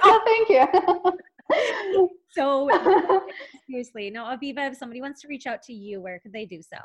[0.04, 2.08] oh, thank you.
[2.30, 2.70] so
[3.68, 6.62] seriously, now Aviva, if somebody wants to reach out to you, where could they do
[6.62, 6.78] so?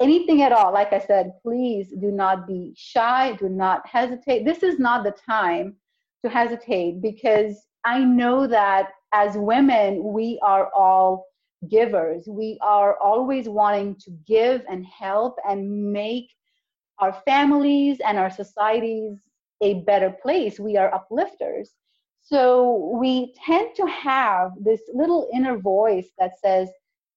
[0.00, 4.44] anything at all, like I said, please do not be shy, do not hesitate.
[4.44, 5.76] This is not the time
[6.24, 11.26] to hesitate because I know that as women, we are all
[11.70, 12.24] givers.
[12.28, 16.30] We are always wanting to give and help and make
[16.98, 19.18] our families and our societies
[19.60, 20.60] a better place.
[20.60, 21.70] We are uplifters.
[22.20, 26.68] So we tend to have this little inner voice that says,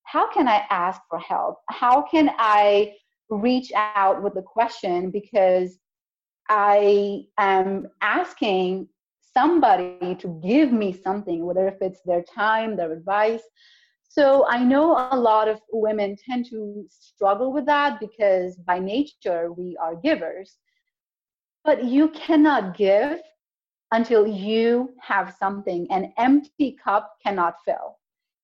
[0.04, 1.58] How can I ask for help?
[1.70, 2.94] How can I
[3.30, 5.12] reach out with a question?
[5.12, 5.78] Because
[6.50, 8.88] I am asking
[9.34, 13.44] somebody to give me something, whether if it's their time, their advice,
[14.14, 19.53] so I know a lot of women tend to struggle with that because by nature
[19.53, 20.57] we are givers.
[21.64, 23.22] But you cannot give
[23.91, 25.88] until you have something.
[25.91, 27.99] An empty cup cannot fill.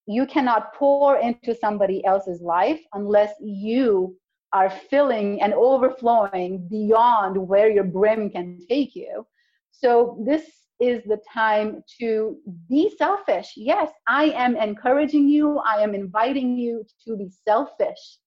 [0.05, 4.15] You cannot pour into somebody else's life unless you
[4.53, 9.27] are filling and overflowing beyond where your brim can take you.
[9.71, 12.37] So this is the time to
[12.69, 13.53] be selfish.
[13.55, 18.19] Yes, I am encouraging you, I am inviting you to be selfish.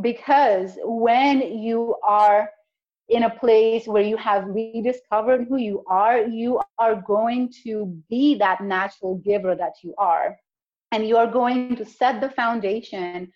[0.00, 2.50] because when you are
[3.08, 8.34] in a place where you have rediscovered who you are, you are going to be
[8.36, 10.36] that natural giver that you are.
[10.92, 13.32] And you are going to set the foundation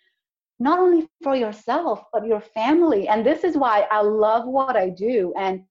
[0.60, 3.08] not only for yourself, but your family.
[3.08, 5.32] And this is why I love what I do.
[5.36, 5.64] And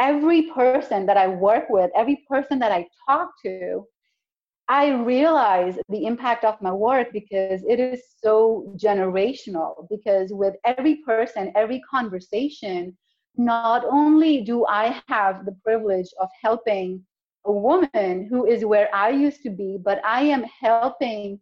[0.00, 3.84] every person that I work with, every person that I talk to,
[4.68, 9.86] I realize the impact of my work because it is so generational.
[9.90, 12.96] Because with every person, every conversation,
[13.36, 17.04] not only do I have the privilege of helping
[17.46, 21.40] a woman who is where I used to be, but I am helping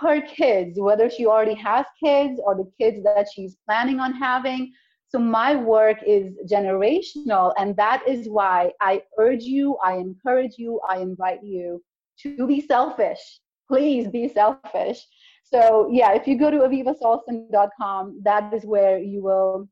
[0.00, 4.72] her kids, whether she already has kids or the kids that she's planning on having.
[5.14, 10.80] So my work is generational, and that is why I urge you, I encourage you,
[10.88, 11.80] I invite you
[12.22, 13.20] to be selfish.
[13.68, 15.06] Please be selfish.
[15.44, 19.68] So yeah, if you go to avivasolson.com, that is where you will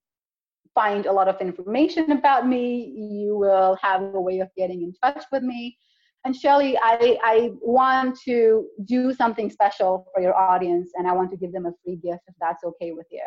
[0.76, 2.94] find a lot of information about me.
[2.96, 5.76] You will have a way of getting in touch with me.
[6.24, 11.32] And Shelly, I, I want to do something special for your audience and I want
[11.32, 13.24] to give them a free gift if that's okay with you.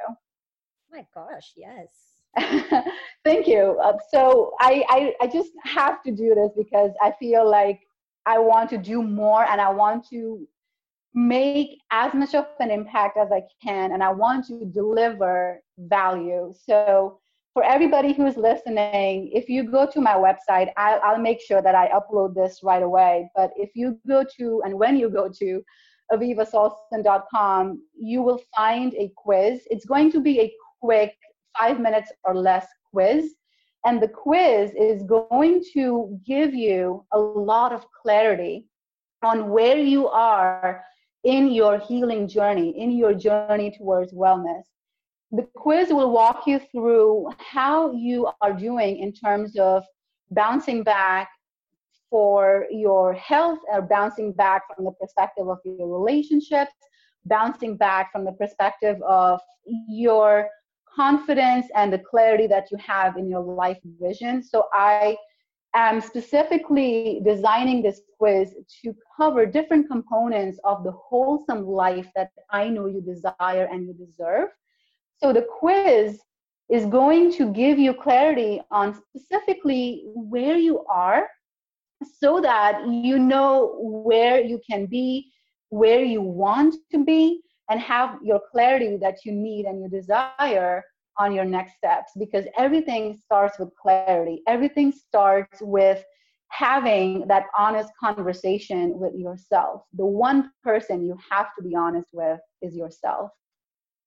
[0.96, 1.90] My gosh, yes.
[3.26, 3.78] Thank you.
[3.84, 7.82] Uh, so I, I, I just have to do this because I feel like
[8.26, 10.48] I want to do more and I want to
[11.14, 16.54] make as much of an impact as I can and I want to deliver value.
[16.66, 17.20] So
[17.54, 21.76] for everybody who's listening, if you go to my website, I'll, I'll make sure that
[21.76, 23.30] I upload this right away.
[23.36, 25.62] But if you go to, and when you go to
[26.12, 29.62] avivasolson.com, you will find a quiz.
[29.70, 30.54] It's going to be a
[30.86, 31.16] quick
[31.58, 33.34] five minutes or less quiz.
[33.86, 38.68] And the quiz is going to give you a lot of clarity
[39.22, 40.84] on where you are
[41.24, 44.64] in your healing journey, in your journey towards wellness
[45.36, 49.84] the quiz will walk you through how you are doing in terms of
[50.32, 51.30] bouncing back
[52.10, 56.72] for your health or bouncing back from the perspective of your relationships,
[57.26, 59.42] bouncing back from the perspective of
[59.90, 60.48] your
[60.96, 64.42] confidence and the clarity that you have in your life vision.
[64.42, 65.18] So I
[65.76, 72.70] am specifically designing this quiz to cover different components of the wholesome life that I
[72.70, 74.50] know you desire and you deserve.
[75.18, 76.20] So the quiz
[76.70, 81.28] is going to give you clarity on specifically where you are
[82.20, 85.32] so that you know where you can be,
[85.70, 90.84] where you want to be, and have your clarity that you need and you desire
[91.18, 94.42] on your next steps because everything starts with clarity.
[94.48, 96.04] Everything starts with
[96.50, 99.84] having that honest conversation with yourself.
[99.94, 103.32] The one person you have to be honest with is yourself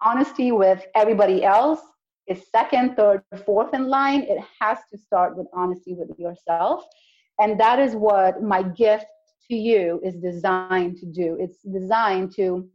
[0.03, 1.81] honesty with everybody else
[2.27, 4.23] is second, third, fourth in line.
[4.23, 6.85] It has to start with honesty with yourself.
[7.41, 9.07] And that is what my gift
[9.51, 11.37] to you is designed to do.
[11.41, 12.69] It's designed to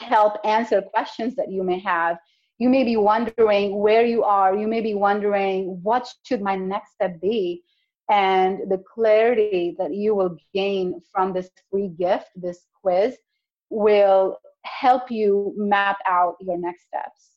[0.00, 2.16] help answer questions that you may have.
[2.58, 4.56] You may be wondering where you are.
[4.56, 7.62] You may be wondering what should my next step be?
[8.10, 13.16] And the clarity that you will gain from this free gift, this quiz,
[13.70, 17.30] will help you map out your next steps.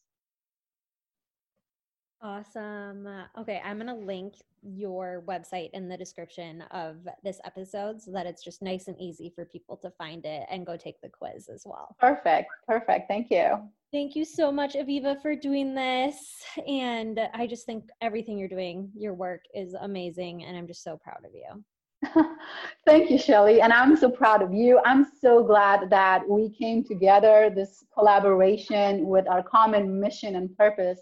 [2.25, 3.07] Awesome.
[3.37, 8.25] Okay, I'm going to link your website in the description of this episode so that
[8.25, 11.49] it's just nice and easy for people to find it and go take the quiz
[11.49, 11.95] as well.
[11.99, 12.49] Perfect.
[12.67, 13.07] Perfect.
[13.07, 13.59] Thank you.
[13.93, 16.43] Thank you so much, Aviva, for doing this.
[16.67, 20.45] And I just think everything you're doing, your work is amazing.
[20.45, 22.25] And I'm just so proud of you.
[22.87, 23.61] Thank you, Shelly.
[23.61, 24.81] And I'm so proud of you.
[24.83, 27.51] I'm so glad that we came together.
[27.55, 31.01] This collaboration with our common mission and purpose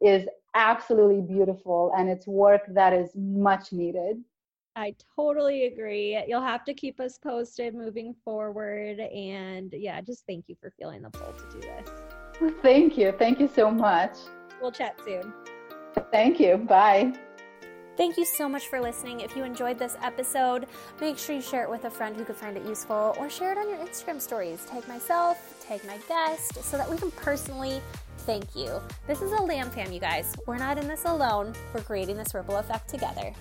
[0.00, 4.22] is absolutely beautiful, and it's work that is much needed.
[4.76, 6.22] I totally agree.
[6.26, 9.00] You'll have to keep us posted moving forward.
[9.00, 12.54] And yeah, just thank you for feeling the pull to do this.
[12.62, 13.12] Thank you.
[13.12, 14.16] Thank you so much.
[14.62, 15.32] We'll chat soon.
[16.10, 16.56] Thank you.
[16.56, 17.12] Bye.
[17.96, 19.20] Thank you so much for listening.
[19.20, 20.66] If you enjoyed this episode,
[21.00, 23.52] make sure you share it with a friend who could find it useful or share
[23.52, 24.64] it on your Instagram stories.
[24.64, 27.82] Tag myself, tag my guest, so that we can personally
[28.30, 28.80] thank you.
[29.08, 30.36] This is a LAM Fam, you guys.
[30.46, 31.52] We're not in this alone.
[31.74, 33.32] We're creating this ripple effect together.